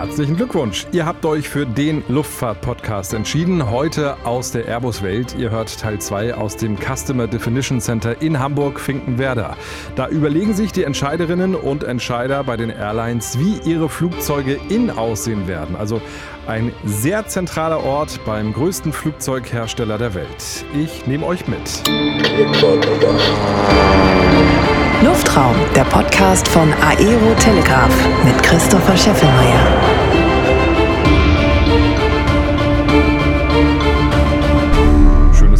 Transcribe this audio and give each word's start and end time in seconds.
Herzlichen 0.00 0.36
Glückwunsch. 0.36 0.86
Ihr 0.92 1.04
habt 1.04 1.26
euch 1.26 1.46
für 1.46 1.66
den 1.66 2.02
Luftfahrt-Podcast 2.08 3.12
entschieden. 3.12 3.68
Heute 3.68 4.16
aus 4.24 4.50
der 4.50 4.64
Airbus-Welt. 4.64 5.36
Ihr 5.38 5.50
hört 5.50 5.78
Teil 5.78 5.98
2 5.98 6.36
aus 6.36 6.56
dem 6.56 6.78
Customer 6.78 7.26
Definition 7.26 7.82
Center 7.82 8.22
in 8.22 8.38
Hamburg-Finkenwerder. 8.38 9.58
Da 9.96 10.08
überlegen 10.08 10.54
sich 10.54 10.72
die 10.72 10.84
Entscheiderinnen 10.84 11.54
und 11.54 11.84
Entscheider 11.84 12.42
bei 12.44 12.56
den 12.56 12.70
Airlines, 12.70 13.38
wie 13.38 13.58
ihre 13.70 13.90
Flugzeuge 13.90 14.58
in 14.70 14.88
aussehen 14.88 15.46
werden. 15.46 15.76
Also 15.76 16.00
ein 16.46 16.72
sehr 16.86 17.26
zentraler 17.28 17.84
Ort 17.84 18.20
beim 18.24 18.54
größten 18.54 18.94
Flugzeughersteller 18.94 19.98
der 19.98 20.14
Welt. 20.14 20.64
Ich 20.72 21.06
nehme 21.06 21.26
euch 21.26 21.46
mit. 21.46 21.82
Luftraum, 25.02 25.56
der 25.74 25.84
Podcast 25.84 26.46
von 26.46 26.74
Aero 26.74 27.34
Telegraph 27.38 27.94
mit 28.22 28.42
Christopher 28.42 28.94
Scheffelmeier. 28.94 29.99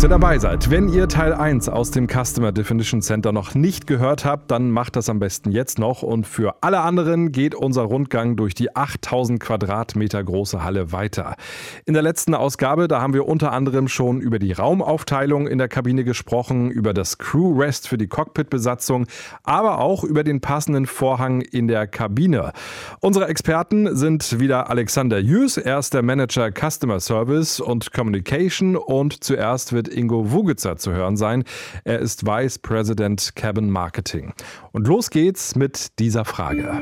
Dass 0.00 0.06
ihr 0.06 0.08
dabei 0.08 0.38
seid. 0.38 0.70
Wenn 0.70 0.88
ihr 0.88 1.08
Teil 1.08 1.34
1 1.34 1.68
aus 1.68 1.90
dem 1.90 2.08
Customer 2.08 2.52
Definition 2.52 3.02
Center 3.02 3.32
noch 3.32 3.54
nicht 3.54 3.86
gehört 3.86 4.24
habt, 4.24 4.50
dann 4.50 4.70
macht 4.70 4.96
das 4.96 5.10
am 5.10 5.18
besten 5.18 5.52
jetzt 5.52 5.78
noch. 5.78 6.02
Und 6.02 6.26
für 6.26 6.54
alle 6.62 6.80
anderen 6.80 7.32
geht 7.32 7.54
unser 7.54 7.82
Rundgang 7.82 8.34
durch 8.34 8.54
die 8.54 8.74
8000 8.74 9.38
Quadratmeter 9.38 10.24
große 10.24 10.64
Halle 10.64 10.92
weiter. 10.92 11.36
In 11.84 11.92
der 11.92 12.02
letzten 12.02 12.34
Ausgabe, 12.34 12.88
da 12.88 13.02
haben 13.02 13.12
wir 13.12 13.28
unter 13.28 13.52
anderem 13.52 13.88
schon 13.88 14.22
über 14.22 14.38
die 14.38 14.52
Raumaufteilung 14.52 15.46
in 15.46 15.58
der 15.58 15.68
Kabine 15.68 16.02
gesprochen, 16.02 16.70
über 16.70 16.94
das 16.94 17.18
Crew 17.18 17.60
Rest 17.60 17.86
für 17.86 17.98
die 17.98 18.06
Cockpit-Besatzung, 18.06 19.06
aber 19.42 19.80
auch 19.80 20.02
über 20.02 20.24
den 20.24 20.40
passenden 20.40 20.86
Vorhang 20.86 21.42
in 21.42 21.68
der 21.68 21.86
Kabine. 21.86 22.54
Unsere 23.00 23.28
Experten 23.28 23.94
sind 23.94 24.40
wieder 24.40 24.70
Alexander 24.70 25.18
Jüß, 25.18 25.58
er 25.58 25.78
ist 25.78 25.92
der 25.92 26.02
Manager 26.02 26.50
Customer 26.50 27.00
Service 27.00 27.60
und 27.60 27.92
Communication 27.92 28.76
und 28.76 29.22
zuerst 29.22 29.74
wird 29.74 29.89
Ingo 29.92 30.30
Wugitzer 30.30 30.76
zu 30.76 30.92
hören 30.92 31.16
sein. 31.16 31.44
Er 31.84 31.98
ist 31.98 32.26
Vice 32.26 32.58
President 32.58 33.32
Cabin 33.34 33.70
Marketing. 33.70 34.32
Und 34.72 34.86
los 34.86 35.10
geht's 35.10 35.56
mit 35.56 35.98
dieser 35.98 36.24
Frage. 36.24 36.80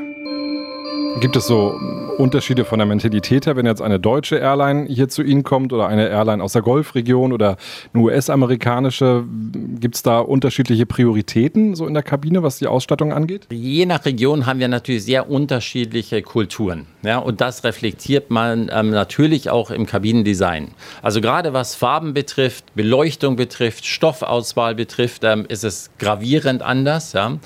Gibt 1.17 1.35
es 1.35 1.47
so 1.47 1.77
Unterschiede 2.17 2.63
von 2.63 2.79
der 2.79 2.85
Mentalität 2.85 3.45
her, 3.45 3.55
wenn 3.55 3.65
jetzt 3.65 3.81
eine 3.81 3.99
deutsche 3.99 4.37
Airline 4.37 4.87
hier 4.87 5.09
zu 5.09 5.21
Ihnen 5.21 5.43
kommt 5.43 5.73
oder 5.73 5.87
eine 5.87 6.07
Airline 6.07 6.41
aus 6.41 6.53
der 6.53 6.61
Golfregion 6.61 7.33
oder 7.33 7.57
eine 7.93 8.03
US-amerikanische? 8.03 9.25
Gibt 9.79 9.95
es 9.95 10.03
da 10.03 10.19
unterschiedliche 10.19 10.85
Prioritäten 10.85 11.75
so 11.75 11.87
in 11.87 11.93
der 11.93 12.03
Kabine, 12.03 12.43
was 12.43 12.59
die 12.59 12.67
Ausstattung 12.67 13.11
angeht? 13.11 13.47
Je 13.51 13.85
nach 13.85 14.05
Region 14.05 14.45
haben 14.45 14.59
wir 14.59 14.67
natürlich 14.67 15.03
sehr 15.03 15.29
unterschiedliche 15.29 16.21
Kulturen. 16.21 16.85
Ja, 17.01 17.17
und 17.17 17.41
das 17.41 17.63
reflektiert 17.63 18.29
man 18.29 18.69
ähm, 18.73 18.91
natürlich 18.91 19.49
auch 19.49 19.71
im 19.71 19.85
Kabinendesign. 19.85 20.69
Also 21.01 21.19
gerade 21.19 21.53
was 21.53 21.75
Farben 21.75 22.13
betrifft, 22.13 22.75
Beleuchtung 22.75 23.35
betrifft, 23.35 23.85
Stoffauswahl 23.85 24.75
betrifft, 24.75 25.23
ähm, 25.25 25.45
ist 25.49 25.63
es 25.63 25.89
gravierend 25.97 26.61
anders. 26.61 27.13
Ja. 27.13 27.37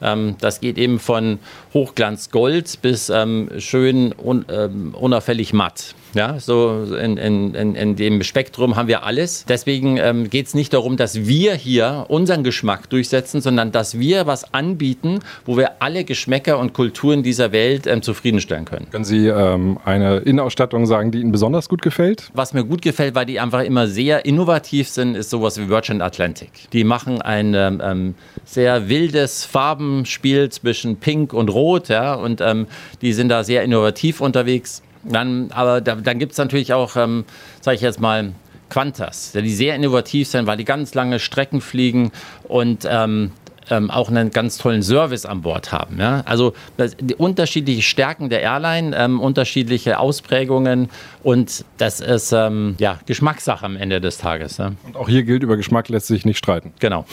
Ähm, 0.00 0.36
das 0.40 0.60
geht 0.60 0.78
eben 0.78 0.98
von 0.98 1.38
Hochglanzgold 1.74 2.80
bis 2.82 3.10
ähm, 3.10 3.48
schön 3.58 4.14
un, 4.16 4.44
ähm, 4.50 4.94
unauffällig 4.94 5.52
matt. 5.52 5.94
Ja, 6.14 6.40
so 6.40 6.84
in, 6.98 7.18
in, 7.18 7.54
in, 7.74 7.96
dem 7.96 8.22
Spektrum 8.22 8.76
haben 8.76 8.88
wir 8.88 9.04
alles. 9.04 9.44
Deswegen 9.46 9.98
ähm, 9.98 10.30
geht 10.30 10.46
es 10.46 10.54
nicht 10.54 10.72
darum, 10.72 10.96
dass 10.96 11.26
wir 11.26 11.54
hier 11.54 12.06
unseren 12.08 12.44
Geschmack 12.44 12.88
durchsetzen, 12.88 13.42
sondern 13.42 13.72
dass 13.72 13.98
wir 13.98 14.26
was 14.26 14.54
anbieten, 14.54 15.18
wo 15.44 15.56
wir 15.58 15.82
alle 15.82 16.04
Geschmäcker 16.04 16.58
und 16.58 16.72
Kulturen 16.72 17.22
dieser 17.22 17.52
Welt 17.52 17.86
ähm, 17.86 18.00
zufriedenstellen 18.00 18.64
können. 18.64 18.86
Können 18.90 19.04
Sie 19.04 19.26
ähm, 19.26 19.78
eine 19.84 20.18
Innenausstattung 20.18 20.86
sagen, 20.86 21.10
die 21.10 21.20
Ihnen 21.20 21.32
besonders 21.32 21.68
gut 21.68 21.82
gefällt? 21.82 22.30
Was 22.32 22.54
mir 22.54 22.64
gut 22.64 22.80
gefällt, 22.80 23.14
weil 23.14 23.26
die 23.26 23.38
einfach 23.38 23.62
immer 23.62 23.86
sehr 23.86 24.24
innovativ 24.24 24.88
sind, 24.88 25.14
ist 25.14 25.28
sowas 25.28 25.58
wie 25.58 25.68
Virgin 25.68 26.00
Atlantic. 26.00 26.50
Die 26.72 26.84
machen 26.84 27.20
ein 27.20 27.52
ähm, 27.54 27.82
ähm, 27.84 28.14
sehr 28.44 28.88
wildes 28.88 29.44
Farbenspiel 29.44 30.48
zwischen 30.48 30.96
Pink 30.96 31.34
und 31.34 31.50
Rot, 31.50 31.57
ja, 31.88 32.14
und 32.14 32.40
ähm, 32.40 32.66
die 33.02 33.12
sind 33.12 33.28
da 33.28 33.44
sehr 33.44 33.62
innovativ 33.62 34.20
unterwegs. 34.20 34.82
Dann, 35.04 35.50
aber 35.52 35.80
da, 35.80 35.94
dann 35.94 36.18
gibt 36.18 36.32
es 36.32 36.38
natürlich 36.38 36.72
auch, 36.72 36.96
ähm, 36.96 37.24
sage 37.60 37.76
ich 37.76 37.82
jetzt 37.82 38.00
mal, 38.00 38.32
Qantas, 38.68 39.32
die 39.32 39.54
sehr 39.54 39.74
innovativ 39.74 40.28
sind, 40.28 40.46
weil 40.46 40.58
die 40.58 40.64
ganz 40.64 40.94
lange 40.94 41.18
Strecken 41.18 41.60
fliegen 41.60 42.12
und 42.44 42.86
ähm, 42.88 43.32
ähm, 43.70 43.90
auch 43.90 44.08
einen 44.08 44.30
ganz 44.30 44.58
tollen 44.58 44.82
Service 44.82 45.26
an 45.26 45.42
Bord 45.42 45.72
haben. 45.72 45.98
Ja? 45.98 46.22
Also 46.24 46.54
die 47.00 47.14
unterschiedliche 47.14 47.82
Stärken 47.82 48.28
der 48.28 48.40
Airline, 48.42 48.96
ähm, 48.96 49.20
unterschiedliche 49.20 49.98
Ausprägungen 49.98 50.90
und 51.22 51.64
das 51.76 52.00
ist 52.00 52.32
ähm, 52.32 52.76
ja, 52.78 52.98
Geschmackssache 53.06 53.64
am 53.64 53.76
Ende 53.76 54.00
des 54.00 54.18
Tages. 54.18 54.58
Ja? 54.58 54.72
Und 54.84 54.96
auch 54.96 55.08
hier 55.08 55.22
gilt, 55.22 55.42
über 55.42 55.56
Geschmack 55.56 55.88
lässt 55.88 56.06
sich 56.06 56.24
nicht 56.24 56.38
streiten. 56.38 56.72
Genau. 56.78 57.04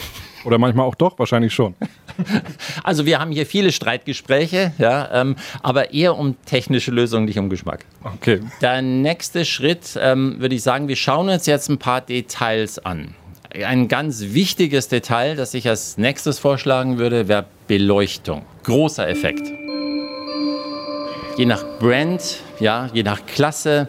Oder 0.46 0.58
manchmal 0.58 0.86
auch 0.86 0.94
doch, 0.94 1.18
wahrscheinlich 1.18 1.52
schon. 1.52 1.74
Also 2.82 3.04
wir 3.04 3.18
haben 3.18 3.32
hier 3.32 3.44
viele 3.44 3.72
Streitgespräche, 3.72 4.72
ja, 4.78 5.10
ähm, 5.12 5.36
aber 5.62 5.92
eher 5.92 6.16
um 6.16 6.36
technische 6.46 6.90
Lösungen, 6.90 7.26
nicht 7.26 7.38
um 7.38 7.50
Geschmack. 7.50 7.84
Okay. 8.02 8.40
Der 8.62 8.80
nächste 8.80 9.44
Schritt, 9.44 9.98
ähm, 10.00 10.36
würde 10.38 10.54
ich 10.54 10.62
sagen, 10.62 10.88
wir 10.88 10.96
schauen 10.96 11.28
uns 11.28 11.44
jetzt 11.46 11.68
ein 11.68 11.78
paar 11.78 12.00
Details 12.00 12.78
an. 12.78 13.14
Ein 13.52 13.88
ganz 13.88 14.22
wichtiges 14.28 14.88
Detail, 14.88 15.34
das 15.36 15.52
ich 15.52 15.68
als 15.68 15.98
nächstes 15.98 16.38
vorschlagen 16.38 16.96
würde, 16.96 17.28
wäre 17.28 17.46
Beleuchtung. 17.66 18.42
Großer 18.62 19.08
Effekt. 19.08 19.42
Je 21.36 21.44
nach 21.44 21.64
Brand, 21.80 22.38
ja, 22.60 22.88
je 22.94 23.02
nach 23.02 23.26
Klasse 23.26 23.88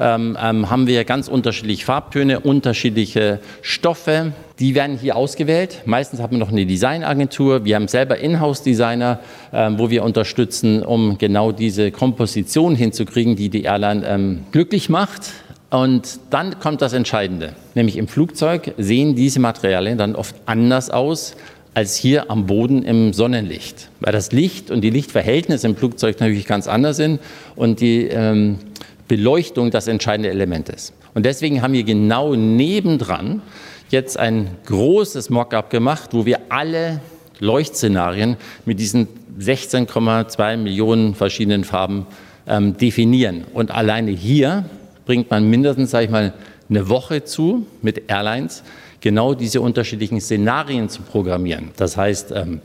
ähm, 0.00 0.36
ähm, 0.40 0.70
haben 0.70 0.86
wir 0.86 1.04
ganz 1.04 1.28
unterschiedliche 1.28 1.84
Farbtöne, 1.84 2.40
unterschiedliche 2.40 3.40
Stoffe. 3.62 4.32
Die 4.58 4.74
werden 4.74 4.98
hier 4.98 5.16
ausgewählt. 5.16 5.82
Meistens 5.86 6.20
haben 6.20 6.32
wir 6.32 6.38
noch 6.38 6.50
eine 6.50 6.66
Designagentur. 6.66 7.64
Wir 7.64 7.76
haben 7.76 7.88
selber 7.88 8.18
Inhouse-Designer, 8.18 9.20
ähm, 9.52 9.78
wo 9.78 9.90
wir 9.90 10.04
unterstützen, 10.04 10.82
um 10.82 11.18
genau 11.18 11.52
diese 11.52 11.90
Komposition 11.90 12.74
hinzukriegen, 12.74 13.36
die 13.36 13.48
die 13.48 13.62
Airline 13.62 14.06
ähm, 14.06 14.44
glücklich 14.52 14.88
macht. 14.88 15.32
Und 15.70 16.20
dann 16.30 16.60
kommt 16.60 16.80
das 16.80 16.94
Entscheidende, 16.94 17.52
nämlich 17.74 17.98
im 17.98 18.08
Flugzeug 18.08 18.72
sehen 18.78 19.14
diese 19.16 19.38
Materialien 19.38 19.98
dann 19.98 20.14
oft 20.14 20.34
anders 20.46 20.88
aus 20.88 21.36
als 21.74 21.94
hier 21.94 22.30
am 22.30 22.46
Boden 22.46 22.82
im 22.82 23.12
Sonnenlicht, 23.12 23.90
weil 24.00 24.12
das 24.12 24.32
Licht 24.32 24.70
und 24.70 24.80
die 24.80 24.90
Lichtverhältnisse 24.90 25.66
im 25.68 25.76
Flugzeug 25.76 26.18
natürlich 26.18 26.46
ganz 26.46 26.66
anders 26.66 26.96
sind 26.96 27.20
und 27.54 27.80
die 27.80 28.04
ähm, 28.04 28.58
Beleuchtung 29.08 29.70
das 29.70 29.88
entscheidende 29.88 30.30
Element 30.30 30.68
ist. 30.68 30.92
Und 31.14 31.24
deswegen 31.26 31.62
haben 31.62 31.72
wir 31.72 31.84
genau 31.84 32.34
nebendran 32.34 33.42
jetzt 33.90 34.18
ein 34.18 34.48
großes 34.66 35.30
Mockup 35.30 35.70
gemacht, 35.70 36.10
wo 36.12 36.26
wir 36.26 36.40
alle 36.50 37.00
Leuchtszenarien 37.40 38.36
mit 38.64 38.78
diesen 38.78 39.08
16,2 39.40 40.56
Millionen 40.56 41.14
verschiedenen 41.14 41.64
Farben 41.64 42.06
ähm, 42.46 42.76
definieren. 42.76 43.44
Und 43.52 43.70
alleine 43.70 44.10
hier 44.10 44.64
bringt 45.06 45.30
man 45.30 45.48
mindestens, 45.48 45.90
sage 45.90 46.06
ich 46.06 46.10
mal, 46.10 46.34
eine 46.68 46.88
Woche 46.88 47.24
zu 47.24 47.66
mit 47.80 48.10
Airlines, 48.10 48.62
genau 49.00 49.34
diese 49.34 49.60
unterschiedlichen 49.60 50.20
Szenarien 50.20 50.88
zu 50.88 51.02
programmieren. 51.02 51.70
Das 51.76 51.96
heißt, 51.96 52.32
ähm, 52.32 52.60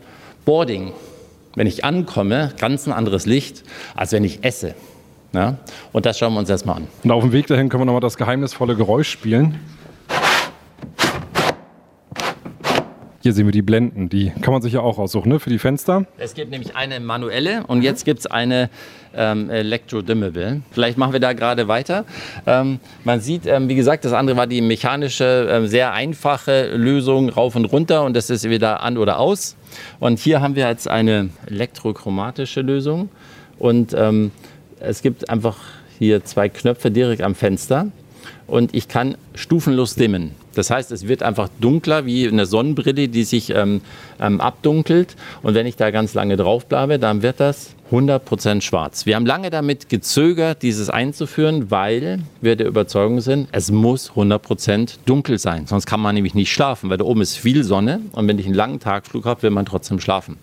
Boarding, 0.45 0.91
wenn 1.55 1.67
ich 1.67 1.85
ankomme, 1.85 2.51
ganz 2.59 2.85
ein 2.87 2.91
anderes 2.91 3.25
Licht, 3.25 3.63
als 3.95 4.11
wenn 4.11 4.23
ich 4.23 4.43
esse. 4.43 4.73
Ja? 5.33 5.57
Und 5.91 6.05
das 6.05 6.17
schauen 6.17 6.33
wir 6.33 6.39
uns 6.39 6.49
erstmal 6.49 6.77
an. 6.77 6.87
Und 7.03 7.11
auf 7.11 7.23
dem 7.23 7.31
Weg 7.31 7.47
dahin 7.47 7.69
können 7.69 7.81
wir 7.81 7.85
nochmal 7.85 8.01
das 8.01 8.17
geheimnisvolle 8.17 8.75
Geräusch 8.75 9.09
spielen. 9.09 9.59
Hier 13.23 13.31
sehen 13.31 13.45
wir 13.45 13.53
die 13.53 13.61
Blenden, 13.61 14.09
die 14.09 14.33
kann 14.41 14.51
man 14.51 14.61
sich 14.61 14.73
ja 14.73 14.81
auch 14.81 14.99
aussuchen, 14.99 15.29
ne? 15.29 15.39
für 15.39 15.49
die 15.49 15.57
Fenster. 15.57 16.05
Es 16.17 16.33
gibt 16.33 16.51
nämlich 16.51 16.75
eine 16.75 16.99
manuelle 16.99 17.63
und 17.67 17.81
jetzt 17.81 18.03
gibt 18.03 18.19
es 18.19 18.25
eine 18.25 18.69
ähm, 19.15 19.49
Electro-Dimmable. 19.49 20.61
Vielleicht 20.71 20.97
machen 20.97 21.13
wir 21.13 21.21
da 21.21 21.31
gerade 21.31 21.69
weiter. 21.69 22.03
Ähm, 22.45 22.81
man 23.05 23.21
sieht, 23.21 23.45
ähm, 23.45 23.69
wie 23.69 23.75
gesagt, 23.75 24.03
das 24.03 24.11
andere 24.11 24.35
war 24.35 24.45
die 24.45 24.59
mechanische, 24.59 25.47
ähm, 25.49 25.67
sehr 25.67 25.93
einfache 25.93 26.75
Lösung 26.75 27.29
rauf 27.29 27.55
und 27.55 27.63
runter 27.63 28.03
und 28.03 28.13
das 28.13 28.29
ist 28.29 28.43
wieder 28.49 28.83
an 28.83 28.97
oder 28.97 29.19
aus. 29.19 29.55
Und 30.01 30.19
hier 30.19 30.41
haben 30.41 30.57
wir 30.57 30.67
jetzt 30.67 30.89
eine 30.89 31.29
elektrochromatische 31.45 32.59
Lösung 32.59 33.07
und 33.57 33.95
ähm, 33.97 34.31
es 34.83 35.01
gibt 35.01 35.29
einfach 35.29 35.57
hier 35.97 36.23
zwei 36.23 36.49
Knöpfe 36.49 36.91
direkt 36.91 37.21
am 37.21 37.35
Fenster 37.35 37.87
und 38.47 38.75
ich 38.75 38.87
kann 38.87 39.15
stufenlos 39.35 39.95
dimmen. 39.95 40.31
Das 40.53 40.69
heißt, 40.69 40.91
es 40.91 41.07
wird 41.07 41.23
einfach 41.23 41.49
dunkler 41.59 42.05
wie 42.05 42.27
eine 42.27 42.45
Sonnenbrille, 42.45 43.07
die 43.07 43.23
sich 43.23 43.49
ähm, 43.49 43.81
ähm, 44.19 44.39
abdunkelt. 44.39 45.15
Und 45.41 45.55
wenn 45.55 45.65
ich 45.65 45.77
da 45.77 45.89
ganz 45.89 46.13
lange 46.13 46.37
drauf 46.37 46.67
bleibe, 46.67 46.99
dann 46.99 47.23
wird 47.23 47.39
das 47.39 47.71
100% 47.91 48.61
schwarz. 48.61 49.05
Wir 49.05 49.15
haben 49.15 49.25
lange 49.25 49.49
damit 49.49 49.89
gezögert, 49.89 50.61
dieses 50.61 50.89
einzuführen, 50.89 51.71
weil 51.71 52.19
wir 52.41 52.55
der 52.55 52.67
Überzeugung 52.67 53.21
sind, 53.21 53.49
es 53.51 53.71
muss 53.71 54.11
100% 54.11 54.97
dunkel 55.05 55.39
sein. 55.39 55.65
Sonst 55.65 55.85
kann 55.85 55.99
man 55.99 56.13
nämlich 56.13 56.35
nicht 56.35 56.51
schlafen, 56.51 56.89
weil 56.89 56.97
da 56.97 57.05
oben 57.05 57.21
ist 57.21 57.37
viel 57.37 57.63
Sonne 57.63 58.01
und 58.11 58.27
wenn 58.27 58.37
ich 58.37 58.45
einen 58.45 58.55
langen 58.55 58.79
Tagflug 58.79 59.25
habe, 59.25 59.43
will 59.43 59.51
man 59.51 59.65
trotzdem 59.65 59.99
schlafen. 59.99 60.37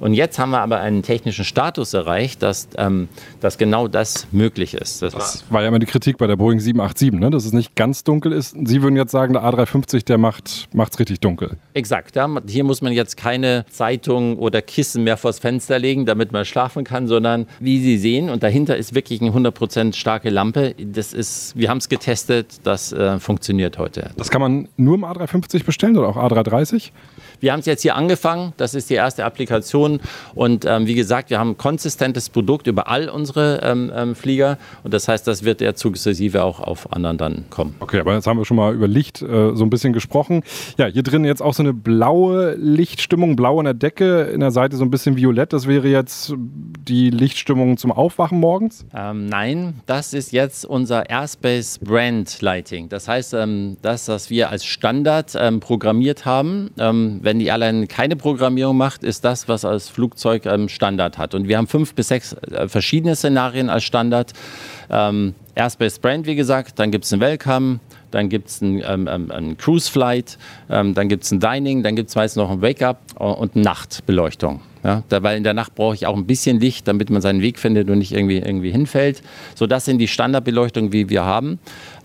Und 0.00 0.14
jetzt 0.14 0.38
haben 0.38 0.50
wir 0.50 0.60
aber 0.60 0.80
einen 0.80 1.02
technischen 1.02 1.44
Status 1.44 1.92
erreicht, 1.94 2.42
dass, 2.42 2.68
ähm, 2.76 3.08
dass 3.40 3.58
genau 3.58 3.86
das 3.86 4.26
möglich 4.32 4.74
ist. 4.74 5.02
Das, 5.02 5.12
das 5.12 5.44
war 5.50 5.62
ja 5.62 5.68
immer 5.68 5.78
die 5.78 5.86
Kritik 5.86 6.16
bei 6.16 6.26
der 6.26 6.36
Boeing 6.36 6.58
787, 6.58 7.20
ne? 7.20 7.30
dass 7.30 7.44
es 7.44 7.52
nicht 7.52 7.76
ganz 7.76 8.02
dunkel 8.02 8.32
ist. 8.32 8.56
Sie 8.64 8.82
würden 8.82 8.96
jetzt 8.96 9.12
sagen, 9.12 9.34
der 9.34 9.42
A350, 9.42 10.06
der 10.06 10.18
macht 10.18 10.68
es 10.72 10.98
richtig 10.98 11.20
dunkel. 11.20 11.58
Exakt. 11.74 12.16
Ja. 12.16 12.28
Hier 12.48 12.64
muss 12.64 12.80
man 12.80 12.92
jetzt 12.92 13.16
keine 13.16 13.66
Zeitung 13.70 14.38
oder 14.38 14.62
Kissen 14.62 15.04
mehr 15.04 15.18
vors 15.18 15.38
Fenster 15.38 15.78
legen, 15.78 16.06
damit 16.06 16.32
man 16.32 16.46
schlafen 16.46 16.84
kann, 16.84 17.06
sondern 17.06 17.46
wie 17.60 17.80
Sie 17.80 17.98
sehen, 17.98 18.30
und 18.30 18.42
dahinter 18.42 18.76
ist 18.76 18.94
wirklich 18.94 19.20
eine 19.20 19.30
100% 19.30 19.94
starke 19.94 20.30
Lampe. 20.30 20.74
Das 20.78 21.12
ist, 21.12 21.56
wir 21.56 21.68
haben 21.68 21.78
es 21.78 21.88
getestet, 21.90 22.60
das 22.64 22.92
äh, 22.92 23.18
funktioniert 23.18 23.76
heute. 23.76 24.10
Das 24.16 24.30
kann 24.30 24.40
man 24.40 24.68
nur 24.76 24.94
im 24.94 25.04
A350 25.04 25.64
bestellen 25.64 25.96
oder 25.98 26.08
auch 26.08 26.16
A330? 26.16 26.90
Wir 27.40 27.52
haben 27.52 27.60
es 27.60 27.66
jetzt 27.66 27.82
hier 27.82 27.96
angefangen. 27.96 28.52
Das 28.58 28.74
ist 28.74 28.90
die 28.90 28.94
erste 28.94 29.24
Applikation. 29.24 29.89
Und 30.34 30.64
ähm, 30.64 30.86
wie 30.86 30.94
gesagt, 30.94 31.30
wir 31.30 31.38
haben 31.38 31.50
ein 31.50 31.58
konsistentes 31.58 32.28
Produkt 32.28 32.66
über 32.66 32.88
all 32.88 33.08
unsere 33.08 33.60
ähm, 33.62 33.90
ähm, 33.94 34.14
Flieger. 34.14 34.58
Und 34.84 34.94
das 34.94 35.08
heißt, 35.08 35.26
das 35.26 35.42
wird 35.42 35.62
eher 35.62 35.76
sukzessive 35.76 36.44
auch 36.44 36.60
auf 36.60 36.92
anderen 36.92 37.18
dann 37.18 37.44
kommen. 37.50 37.74
Okay, 37.80 38.00
aber 38.00 38.14
jetzt 38.14 38.26
haben 38.26 38.38
wir 38.38 38.44
schon 38.44 38.56
mal 38.56 38.74
über 38.74 38.86
Licht 38.86 39.22
äh, 39.22 39.54
so 39.54 39.64
ein 39.64 39.70
bisschen 39.70 39.92
gesprochen. 39.92 40.42
Ja, 40.76 40.86
hier 40.86 41.02
drin 41.02 41.24
jetzt 41.24 41.42
auch 41.42 41.54
so 41.54 41.62
eine 41.62 41.72
blaue 41.72 42.54
Lichtstimmung, 42.54 43.36
blau 43.36 43.58
an 43.58 43.64
der 43.64 43.74
Decke, 43.74 44.22
in 44.22 44.40
der 44.40 44.50
Seite 44.50 44.76
so 44.76 44.84
ein 44.84 44.90
bisschen 44.90 45.16
violett. 45.16 45.52
Das 45.52 45.66
wäre 45.66 45.88
jetzt 45.88 46.34
die 46.88 47.10
Lichtstimmung 47.10 47.76
zum 47.76 47.92
Aufwachen 47.92 48.38
morgens? 48.38 48.84
Ähm, 48.94 49.26
nein, 49.26 49.80
das 49.86 50.12
ist 50.12 50.32
jetzt 50.32 50.64
unser 50.64 51.08
Airspace 51.08 51.78
Brand 51.78 52.40
Lighting. 52.42 52.88
Das 52.88 53.08
heißt, 53.08 53.34
ähm, 53.34 53.76
das, 53.82 54.08
was 54.08 54.30
wir 54.30 54.50
als 54.50 54.64
Standard 54.64 55.36
ähm, 55.38 55.60
programmiert 55.60 56.24
haben, 56.24 56.70
ähm, 56.78 57.20
wenn 57.22 57.38
die 57.38 57.46
Airline 57.46 57.86
keine 57.86 58.16
Programmierung 58.16 58.76
macht, 58.76 59.04
ist 59.04 59.24
das, 59.24 59.48
was 59.48 59.64
als 59.80 59.88
Flugzeug 59.88 60.44
ähm, 60.44 60.68
Standard 60.68 61.16
hat. 61.16 61.34
Und 61.34 61.48
wir 61.48 61.56
haben 61.56 61.66
fünf 61.66 61.94
bis 61.94 62.08
sechs 62.08 62.34
äh, 62.34 62.68
verschiedene 62.68 63.16
Szenarien 63.16 63.70
als 63.70 63.84
Standard. 63.84 64.32
Ähm, 64.90 65.34
Airspace 65.54 65.98
Brand, 65.98 66.26
wie 66.26 66.36
gesagt, 66.36 66.78
dann 66.78 66.90
gibt 66.90 67.06
es 67.06 67.12
ein 67.12 67.20
Welcome, 67.20 67.80
dann 68.10 68.28
gibt 68.28 68.48
es 68.48 68.60
ein, 68.60 68.82
ähm, 68.84 69.08
ähm, 69.10 69.30
ein 69.30 69.56
Cruise 69.56 69.90
Flight, 69.90 70.36
ähm, 70.68 70.94
dann 70.94 71.08
gibt 71.08 71.24
es 71.24 71.30
ein 71.30 71.40
Dining, 71.40 71.82
dann 71.82 71.96
gibt 71.96 72.10
es 72.10 72.14
meist 72.14 72.36
noch 72.36 72.50
ein 72.50 72.60
Wake-up 72.60 73.00
und 73.16 73.56
Nachtbeleuchtung. 73.56 74.60
Ja, 74.82 75.02
weil 75.10 75.36
in 75.36 75.44
der 75.44 75.52
Nacht 75.52 75.74
brauche 75.74 75.94
ich 75.94 76.06
auch 76.06 76.16
ein 76.16 76.26
bisschen 76.26 76.58
Licht, 76.58 76.88
damit 76.88 77.10
man 77.10 77.20
seinen 77.20 77.42
Weg 77.42 77.58
findet 77.58 77.90
und 77.90 77.98
nicht 77.98 78.12
irgendwie, 78.12 78.38
irgendwie 78.38 78.70
hinfällt. 78.70 79.22
So, 79.54 79.66
das 79.66 79.84
sind 79.84 79.98
die 79.98 80.08
Standardbeleuchtungen, 80.08 80.90
wie 80.92 81.10
wir 81.10 81.22
haben. 81.22 81.58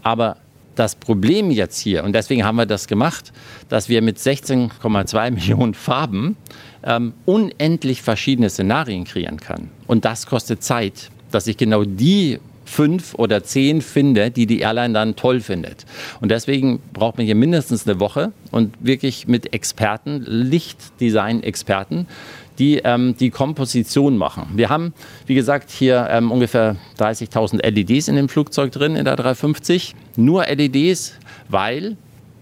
Aber 0.04 0.38
das 0.76 0.96
Problem 0.96 1.52
jetzt 1.52 1.80
hier, 1.80 2.04
und 2.04 2.14
deswegen 2.14 2.44
haben 2.44 2.58
wir 2.58 2.66
das 2.66 2.88
gemacht, 2.88 3.32
dass 3.70 3.90
wir 3.90 4.02
mit 4.02 4.18
16,2 4.18 5.32
Millionen 5.32 5.74
Farben 5.74 6.36
ähm, 6.86 7.14
unendlich 7.26 8.02
verschiedene 8.02 8.50
Szenarien 8.50 9.04
kreieren 9.04 9.40
kann. 9.40 9.70
Und 9.88 10.06
das 10.06 10.26
kostet 10.26 10.64
Zeit, 10.64 11.10
dass 11.32 11.48
ich 11.48 11.58
genau 11.58 11.84
die 11.84 12.40
fünf 12.66 13.14
oder 13.16 13.44
zehn 13.44 13.82
finde, 13.82 14.32
die 14.32 14.48
die 14.48 14.60
Airline 14.60 14.94
dann 14.94 15.16
toll 15.16 15.40
findet. 15.40 15.86
Und 16.20 16.30
deswegen 16.30 16.80
braucht 16.94 17.18
man 17.18 17.26
hier 17.26 17.36
mindestens 17.36 17.88
eine 17.88 18.00
Woche 18.00 18.32
und 18.52 18.74
wirklich 18.80 19.28
mit 19.28 19.54
Experten, 19.54 20.24
Lichtdesign-Experten, 20.26 22.08
die 22.58 22.78
ähm, 22.84 23.16
die 23.18 23.30
Komposition 23.30 24.18
machen. 24.18 24.48
Wir 24.56 24.70
haben, 24.70 24.94
wie 25.26 25.36
gesagt, 25.36 25.70
hier 25.72 26.08
ähm, 26.10 26.32
ungefähr 26.32 26.78
30.000 26.98 27.66
LEDs 27.70 28.08
in 28.08 28.16
dem 28.16 28.30
Flugzeug 28.30 28.72
drin, 28.72 28.96
in 28.96 29.06
der 29.06 29.16
350. 29.16 29.94
Nur 30.16 30.46
LEDs, 30.46 31.14
weil 31.50 31.98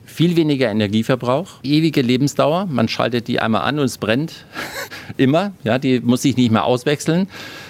viel 0.05 0.35
weniger 0.35 0.69
Energieverbrauch, 0.69 1.47
ewige 1.63 2.01
Lebensdauer. 2.01 2.65
Man 2.65 2.88
schaltet 2.88 3.27
die 3.27 3.39
einmal 3.39 3.61
an 3.61 3.79
und 3.79 3.85
es 3.85 3.97
brennt 3.97 4.45
immer. 5.17 5.53
Ja, 5.63 5.79
die 5.79 6.00
muss 6.00 6.21
sich 6.21 6.38
nicht 6.38 6.51
mehr 6.51 6.65
auswechseln, 6.65 7.27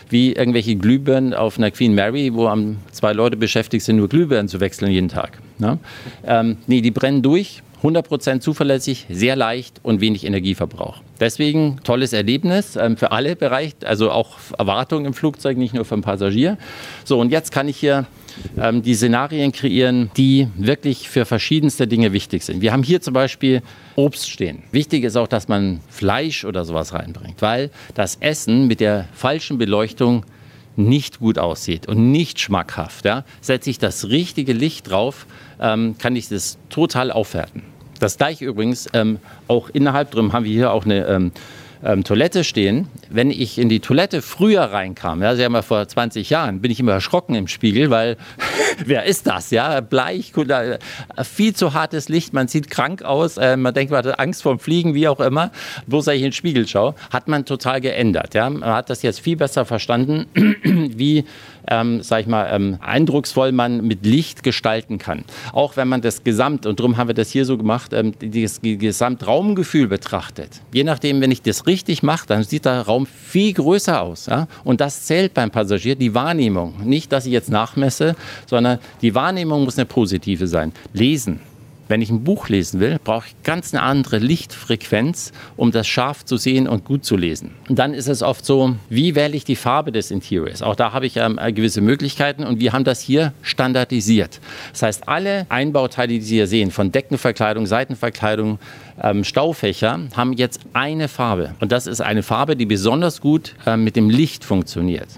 wie 0.09 0.33
irgendwelche 0.33 0.75
Glühbirnen 0.75 1.33
auf 1.33 1.57
einer 1.57 1.71
Queen 1.71 1.95
Mary, 1.95 2.33
wo 2.33 2.51
zwei 2.91 3.13
Leute 3.13 3.38
beschäftigt 3.38 3.85
sind, 3.85 3.97
nur 3.97 4.09
Glühbirnen 4.09 4.47
zu 4.47 4.59
wechseln 4.59 4.91
jeden 4.91 5.09
Tag. 5.09 5.39
Ja? 5.59 5.77
Ähm, 6.25 6.57
nee, 6.68 6.81
die 6.81 6.91
brennen 6.91 7.21
durch 7.21 7.62
100% 7.83 8.39
zuverlässig, 8.39 9.07
sehr 9.09 9.35
leicht 9.35 9.81
und 9.83 10.00
wenig 10.00 10.25
Energieverbrauch. 10.25 11.01
Deswegen 11.19 11.80
tolles 11.83 12.13
Erlebnis 12.13 12.77
ähm, 12.77 12.95
für 12.95 13.12
alle 13.12 13.35
Bereiche, 13.35 13.75
also 13.85 14.09
auch 14.09 14.38
Erwartungen 14.57 15.06
im 15.06 15.13
Flugzeug, 15.13 15.57
nicht 15.57 15.74
nur 15.74 15.83
für 15.83 15.95
den 15.95 16.01
Passagier. 16.01 16.57
So, 17.03 17.19
und 17.19 17.31
jetzt 17.31 17.51
kann 17.51 17.68
ich 17.68 17.77
hier 17.77 18.06
ähm, 18.57 18.81
die 18.81 18.95
Szenarien 18.95 19.51
kreieren, 19.51 20.12
die 20.18 20.47
wirklich 20.56 21.09
für 21.09 21.25
verschiedenste 21.25 21.88
Dinge 21.88 22.13
wichtig 22.13 22.44
sind. 22.44 22.62
Wir 22.62 22.71
haben 22.71 22.83
hier 22.83 23.01
zum 23.01 23.13
Beispiel 23.13 23.62
Obst 23.95 24.30
stehen. 24.30 24.63
Wichtig 24.71 25.03
ist 25.03 25.15
auch, 25.15 25.27
dass 25.27 25.47
man 25.47 25.80
Fleisch 25.89 26.45
oder 26.45 26.65
sowas 26.65 26.94
reinbringt, 26.94 27.41
weil 27.41 27.69
das 27.94 28.15
Essen 28.19 28.68
mit 28.68 28.80
der 28.80 29.07
falschen 29.13 29.57
Beleuchtung 29.57 30.25
nicht 30.75 31.19
gut 31.19 31.38
aussieht 31.38 31.88
und 31.88 32.12
nicht 32.12 32.39
schmackhaft. 32.39 33.06
Ja? 33.06 33.25
Setze 33.41 33.69
ich 33.69 33.77
das 33.77 34.09
richtige 34.09 34.53
Licht 34.53 34.89
drauf, 34.89 35.27
ähm, 35.59 35.95
kann 35.97 36.15
ich 36.15 36.30
das 36.30 36.57
total 36.69 37.12
aufwerten. 37.12 37.62
Das 38.00 38.18
gleiche 38.18 38.45
übrigens, 38.45 38.89
ähm, 38.94 39.19
auch 39.47 39.69
innerhalb 39.69 40.12
drin 40.12 40.33
haben 40.33 40.45
wir 40.45 40.51
hier 40.51 40.71
auch 40.71 40.85
eine 40.85 41.06
ähm, 41.83 42.03
Toilette 42.03 42.44
stehen. 42.44 42.88
Wenn 43.09 43.30
ich 43.30 43.57
in 43.57 43.69
die 43.69 43.80
Toilette 43.80 44.21
früher 44.21 44.63
reinkam, 44.63 45.21
ja, 45.21 45.35
Sie 45.35 45.44
haben 45.44 45.53
ja 45.53 45.62
vor 45.62 45.88
20 45.88 46.30
Jahren, 46.30 46.62
bin 46.62 46.71
ich 46.71 46.80
immer 46.80 46.94
erschrocken 46.94 47.35
im 47.35 47.47
Spiegel, 47.47 47.89
weil 47.89 48.18
wer 48.85 49.03
ist 49.06 49.27
das? 49.27 49.51
Ja, 49.51 49.81
bleich, 49.81 50.33
viel 51.24 51.56
zu 51.56 51.74
hartes 51.74 52.09
Licht, 52.09 52.33
man 52.33 52.47
sieht 52.47 52.69
krank 52.69 53.03
aus, 53.03 53.38
äh, 53.38 53.57
man 53.57 53.74
denkt, 53.74 53.91
man 53.91 54.06
hat 54.06 54.19
Angst 54.19 54.44
vorm 54.44 54.59
Fliegen, 54.59 54.94
wie 54.94 55.07
auch 55.07 55.19
immer, 55.19 55.51
wo 55.88 56.00
ich 56.00 56.07
in 56.07 56.24
den 56.24 56.31
Spiegel 56.31 56.68
schaue, 56.68 56.95
hat 57.12 57.27
man 57.27 57.45
total 57.45 57.81
geändert. 57.81 58.33
Ja. 58.33 58.50
Man 58.50 58.69
hat 58.69 58.89
das 58.89 59.01
jetzt 59.01 59.19
viel 59.19 59.35
besser 59.35 59.65
verstanden, 59.65 60.25
wie 60.63 61.25
ähm, 61.68 62.01
sag 62.01 62.21
ich 62.21 62.27
mal, 62.27 62.50
ähm, 62.51 62.77
eindrucksvoll 62.81 63.51
man 63.51 63.86
mit 63.86 64.06
Licht 64.06 64.44
gestalten 64.44 64.98
kann. 64.98 65.24
Auch 65.51 65.77
wenn 65.77 65.88
man 65.88 66.01
das 66.01 66.24
Gesamt, 66.24 66.65
und 66.65 66.80
darum 66.80 66.98
haben 66.98 67.07
wir 67.07 67.13
das 67.13 67.30
hier 67.30 67.45
so 67.45 67.57
gemacht, 67.57 67.94
ähm, 67.94 68.13
das 68.19 68.62
Gesamtraumgefühl 68.62 69.88
betrachtet. 69.88 70.62
Je 70.74 70.83
nachdem, 70.83 71.21
wenn 71.21 71.31
ich 71.31 71.42
das 71.42 71.68
richtig 71.68 72.04
mache, 72.04 72.27
dann 72.27 72.44
sieht 72.44 72.65
der 72.65 72.81
Raum 72.81 73.06
viel 73.06 73.54
größer 73.54 74.01
aus. 74.01 74.25
Ja? 74.27 74.48
Und 74.63 74.81
das 74.81 75.04
zählt 75.04 75.33
beim 75.33 75.51
Passagier, 75.51 75.95
die 75.95 76.13
Wahrnehmung. 76.13 76.74
Nicht, 76.83 77.12
dass 77.12 77.25
ich 77.25 77.31
jetzt 77.31 77.50
nachmesse, 77.50 78.16
sondern 78.45 78.80
die 79.01 79.16
Wahrnehmung 79.16 79.63
muss 79.63 79.77
eine 79.77 79.86
positive 79.86 80.48
sein. 80.48 80.74
Lesen. 80.94 81.39
Wenn 81.94 82.01
ich 82.01 82.10
ein 82.10 82.24
Buch 82.24 82.50
lesen 82.50 82.80
will, 82.80 82.98
brauche 83.04 83.28
ich 83.28 83.44
ganz 83.44 83.72
eine 83.72 83.84
andere 83.84 84.18
Lichtfrequenz, 84.18 85.31
um 85.56 85.69
das 85.69 85.86
scharf 85.86 86.25
zu 86.25 86.38
sehen 86.38 86.68
und 86.68 86.86
gut 86.86 87.06
zu 87.06 87.16
lesen. 87.16 87.51
Und 87.69 87.78
dann 87.78 87.94
ist 87.94 88.07
es 88.07 88.24
oft 88.24 88.44
so, 88.44 88.75
wie 88.90 89.13
wähle 89.13 89.38
ich 89.38 89.45
die 89.45 89.56
Farbe 89.56 89.92
des 89.92 90.10
Interiors? 90.10 90.63
Auch 90.63 90.75
da 90.75 90.92
habe 90.92 91.06
ich 91.06 91.18
ähm, 91.18 91.40
gewisse 91.54 91.81
Möglichkeiten 91.81 92.45
und 92.45 92.59
wir 92.59 92.73
haben 92.73 92.83
das 92.83 93.00
hier 93.00 93.31
standardisiert. 93.44 94.40
Das 94.71 94.81
heißt, 94.81 95.07
alle 95.07 95.45
Einbauteile, 95.50 96.14
die 96.14 96.21
Sie 96.21 96.33
hier 96.33 96.47
sehen, 96.47 96.71
von 96.71 96.92
Deckenverkleidung, 96.92 97.68
Seitenverkleidung, 97.68 98.57
ähm, 99.00 99.23
Staufächer, 99.23 100.00
haben 100.16 100.33
jetzt 100.33 100.62
eine 100.73 101.07
Farbe. 101.07 101.54
Und 101.59 101.71
das 101.71 101.85
ist 101.85 102.02
eine 102.02 102.23
Farbe, 102.23 102.56
die 102.56 102.66
besonders 102.66 103.21
gut 103.21 103.54
äh, 103.68 103.78
mit 103.78 103.95
dem 103.95 104.09
Licht 104.09 104.44
funktioniert. 104.44 105.09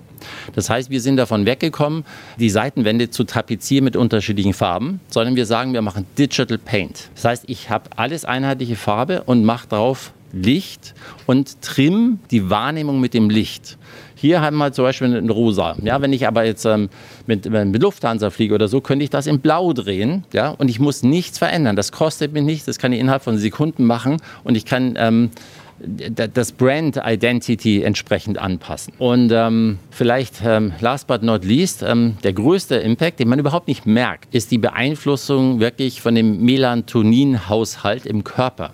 Das 0.54 0.70
heißt, 0.70 0.90
wir 0.90 1.02
sind 1.02 1.18
davon 1.18 1.46
weggekommen, 1.46 2.06
die 2.40 2.50
Seitenwände 2.50 3.10
zu 3.10 3.24
tapezieren 3.24 3.86
mit 3.86 3.96
unterschiedlichen 3.96 4.54
Farben, 4.54 5.00
sondern 5.10 5.36
wir 5.36 5.46
sagen, 5.46 5.74
wir 5.74 5.82
machen 5.82 6.06
Digital 6.18 6.58
Paint. 6.58 7.10
Das 7.16 7.26
heißt, 7.26 7.44
ich 7.48 7.70
habe 7.70 7.90
alles 7.96 8.26
einheitliche 8.26 8.76
Farbe 8.76 9.24
und 9.24 9.44
mache 9.44 9.68
darauf 9.68 10.14
Licht 10.36 10.94
und 11.26 11.62
trimm 11.62 12.20
die 12.30 12.50
Wahrnehmung 12.50 13.00
mit 13.00 13.14
dem 13.14 13.30
Licht. 13.30 13.78
Hier 14.16 14.42
haben 14.42 14.58
wir 14.58 14.72
zum 14.72 14.86
Beispiel 14.86 15.16
ein 15.16 15.30
Rosa. 15.30 15.76
Ja, 15.82 16.02
wenn 16.02 16.12
ich 16.12 16.28
aber 16.28 16.46
jetzt 16.46 16.66
ähm, 16.66 16.90
mit, 17.28 17.50
mit, 17.50 17.82
Lufthansa 17.82 18.30
fliege 18.30 18.56
oder 18.56 18.68
so, 18.68 18.82
könnte 18.82 19.04
ich 19.04 19.10
das 19.10 19.28
in 19.28 19.40
Blau 19.40 19.74
drehen. 19.74 20.24
Ja, 20.34 20.50
und 20.50 20.70
ich 20.70 20.80
muss 20.80 21.04
nichts 21.04 21.38
verändern. 21.38 21.76
Das 21.76 21.92
kostet 21.92 22.34
mich 22.34 22.44
nichts. 22.44 22.66
Das 22.66 22.80
kann 22.80 22.92
ich 22.92 23.00
innerhalb 23.00 23.24
von 23.24 23.38
Sekunden 23.38 23.86
machen. 23.86 24.18
Und 24.44 24.56
ich 24.56 24.66
kann 24.66 24.96
ähm, 24.98 25.32
das 25.80 26.52
Brand 26.52 27.00
Identity 27.04 27.84
entsprechend 27.84 28.38
anpassen. 28.38 28.94
Und 28.98 29.32
ähm, 29.34 29.80
vielleicht 29.92 30.36
ähm, 30.46 30.74
last 30.80 31.08
but 31.08 31.22
not 31.22 31.44
least, 31.44 31.84
ähm, 31.84 32.18
der 32.24 32.34
größte 32.34 32.76
Impact, 32.76 33.20
den 33.20 33.28
man 33.28 33.40
überhaupt 33.40 33.68
nicht 33.68 33.86
merkt, 33.86 34.34
ist 34.34 34.52
die 34.52 34.58
Beeinflussung 34.58 35.60
wirklich 35.60 36.02
von 36.02 36.16
dem 36.16 36.44
Melatonin-Haushalt 36.44 38.06
im 38.06 38.24
Körper. 38.24 38.74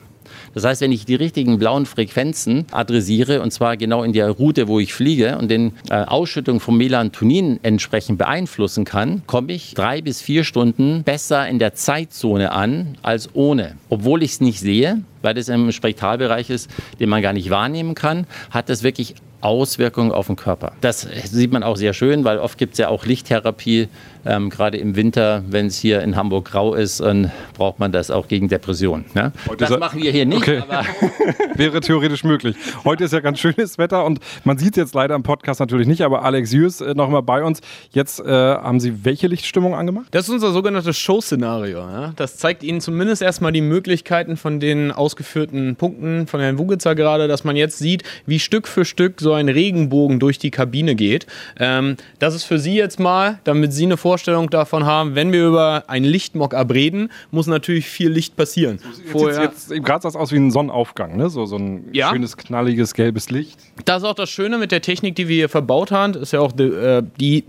Das 0.53 0.63
heißt, 0.63 0.81
wenn 0.81 0.91
ich 0.91 1.05
die 1.05 1.15
richtigen 1.15 1.57
blauen 1.59 1.85
Frequenzen 1.85 2.65
adressiere, 2.71 3.41
und 3.41 3.51
zwar 3.51 3.77
genau 3.77 4.03
in 4.03 4.13
der 4.13 4.29
Route, 4.29 4.67
wo 4.67 4.79
ich 4.79 4.93
fliege, 4.93 5.37
und 5.37 5.49
den 5.49 5.73
äh, 5.89 5.95
Ausschüttung 5.95 6.59
von 6.59 6.77
Melatonin 6.77 7.59
entsprechend 7.63 8.17
beeinflussen 8.17 8.85
kann, 8.85 9.23
komme 9.27 9.53
ich 9.53 9.73
drei 9.73 10.01
bis 10.01 10.21
vier 10.21 10.43
Stunden 10.43 11.03
besser 11.03 11.47
in 11.47 11.59
der 11.59 11.73
Zeitzone 11.73 12.51
an 12.51 12.97
als 13.01 13.29
ohne. 13.33 13.75
Obwohl 13.89 14.23
ich 14.23 14.31
es 14.31 14.41
nicht 14.41 14.59
sehe, 14.59 15.01
weil 15.21 15.33
das 15.33 15.49
im 15.49 15.71
Spektralbereich 15.71 16.49
ist, 16.49 16.69
den 16.99 17.09
man 17.09 17.21
gar 17.21 17.33
nicht 17.33 17.49
wahrnehmen 17.49 17.95
kann, 17.95 18.25
hat 18.49 18.69
das 18.69 18.83
wirklich 18.83 19.15
Auswirkungen 19.41 20.11
auf 20.11 20.27
den 20.27 20.35
Körper. 20.35 20.73
Das 20.81 21.07
sieht 21.25 21.51
man 21.51 21.63
auch 21.63 21.75
sehr 21.75 21.93
schön, 21.93 22.23
weil 22.23 22.37
oft 22.37 22.57
gibt 22.57 22.73
es 22.73 22.79
ja 22.79 22.89
auch 22.89 23.05
Lichttherapie 23.05 23.87
ähm, 24.25 24.49
Gerade 24.49 24.77
im 24.77 24.95
Winter, 24.95 25.43
wenn 25.47 25.67
es 25.67 25.77
hier 25.77 26.01
in 26.01 26.15
Hamburg 26.15 26.45
grau 26.51 26.75
ist, 26.75 26.99
dann 26.99 27.31
braucht 27.55 27.79
man 27.79 27.91
das 27.91 28.11
auch 28.11 28.27
gegen 28.27 28.47
Depressionen. 28.49 29.05
Ne? 29.13 29.31
Das 29.57 29.77
machen 29.79 30.01
wir 30.01 30.11
hier 30.11 30.25
nicht. 30.25 30.41
Okay. 30.41 30.61
Wäre 31.55 31.81
theoretisch 31.81 32.23
möglich. 32.23 32.55
Heute 32.83 33.03
ist 33.05 33.13
ja 33.13 33.19
ganz 33.19 33.39
schönes 33.39 33.77
Wetter 33.77 34.05
und 34.05 34.19
man 34.43 34.57
sieht 34.57 34.73
es 34.73 34.77
jetzt 34.77 34.95
leider 34.95 35.15
im 35.15 35.23
Podcast 35.23 35.59
natürlich 35.59 35.87
nicht, 35.87 36.01
aber 36.01 36.23
Alex 36.23 36.51
Jürs 36.51 36.81
äh, 36.81 36.93
noch 36.93 37.09
mal 37.09 37.21
bei 37.21 37.43
uns. 37.43 37.61
Jetzt 37.91 38.19
äh, 38.19 38.25
haben 38.31 38.79
Sie 38.79 39.03
welche 39.05 39.27
Lichtstimmung 39.27 39.73
angemacht? 39.73 40.07
Das 40.11 40.27
ist 40.27 40.33
unser 40.35 40.51
sogenanntes 40.51 40.97
Show-Szenario. 40.97 41.79
Ja? 41.79 42.13
Das 42.15 42.37
zeigt 42.37 42.63
Ihnen 42.63 42.81
zumindest 42.81 43.21
erstmal 43.21 43.51
die 43.51 43.61
Möglichkeiten 43.61 44.37
von 44.37 44.59
den 44.59 44.91
ausgeführten 44.91 45.75
Punkten 45.75 46.27
von 46.27 46.39
Herrn 46.39 46.59
Wugitzer 46.59 46.93
gerade, 46.93 47.27
dass 47.27 47.43
man 47.43 47.55
jetzt 47.55 47.79
sieht, 47.79 48.03
wie 48.25 48.39
Stück 48.39 48.67
für 48.67 48.85
Stück 48.85 49.19
so 49.19 49.33
ein 49.33 49.49
Regenbogen 49.49 50.19
durch 50.19 50.37
die 50.37 50.51
Kabine 50.51 50.95
geht. 50.95 51.25
Ähm, 51.59 51.97
das 52.19 52.35
ist 52.35 52.43
für 52.43 52.59
Sie 52.59 52.75
jetzt 52.75 52.99
mal, 52.99 53.39
damit 53.43 53.73
Sie 53.73 53.85
eine 53.85 53.97
Vorstellung 53.97 54.10
Vorstellung 54.11 54.49
davon 54.49 54.85
haben, 54.85 55.15
wenn 55.15 55.31
wir 55.31 55.47
über 55.47 55.83
ein 55.87 56.03
Lichtmockup 56.03 56.73
reden, 56.73 57.09
muss 57.31 57.47
natürlich 57.47 57.85
viel 57.85 58.09
Licht 58.09 58.35
passieren. 58.35 58.77
Jetzt, 59.13 59.37
jetzt, 59.37 59.71
jetzt 59.71 59.85
gerade 59.85 60.01
sah 60.01 60.09
es 60.09 60.17
aus 60.17 60.33
wie 60.33 60.35
ein 60.35 60.51
Sonnenaufgang, 60.51 61.15
ne? 61.15 61.29
so, 61.29 61.45
so 61.45 61.55
ein 61.55 61.85
ja. 61.93 62.09
schönes, 62.09 62.35
knalliges, 62.35 62.93
gelbes 62.93 63.29
Licht. 63.29 63.57
Das 63.85 64.03
ist 64.03 64.09
auch 64.09 64.13
das 64.13 64.29
Schöne 64.29 64.57
mit 64.57 64.73
der 64.73 64.81
Technik, 64.81 65.15
die 65.15 65.29
wir 65.29 65.35
hier 65.37 65.47
verbaut 65.47 65.91
haben. 65.91 66.11
Das 66.11 66.23
ist 66.23 66.33
ja 66.33 66.41
auch 66.41 66.51
die, 66.51 66.63
äh, 66.63 67.03
die 67.21 67.45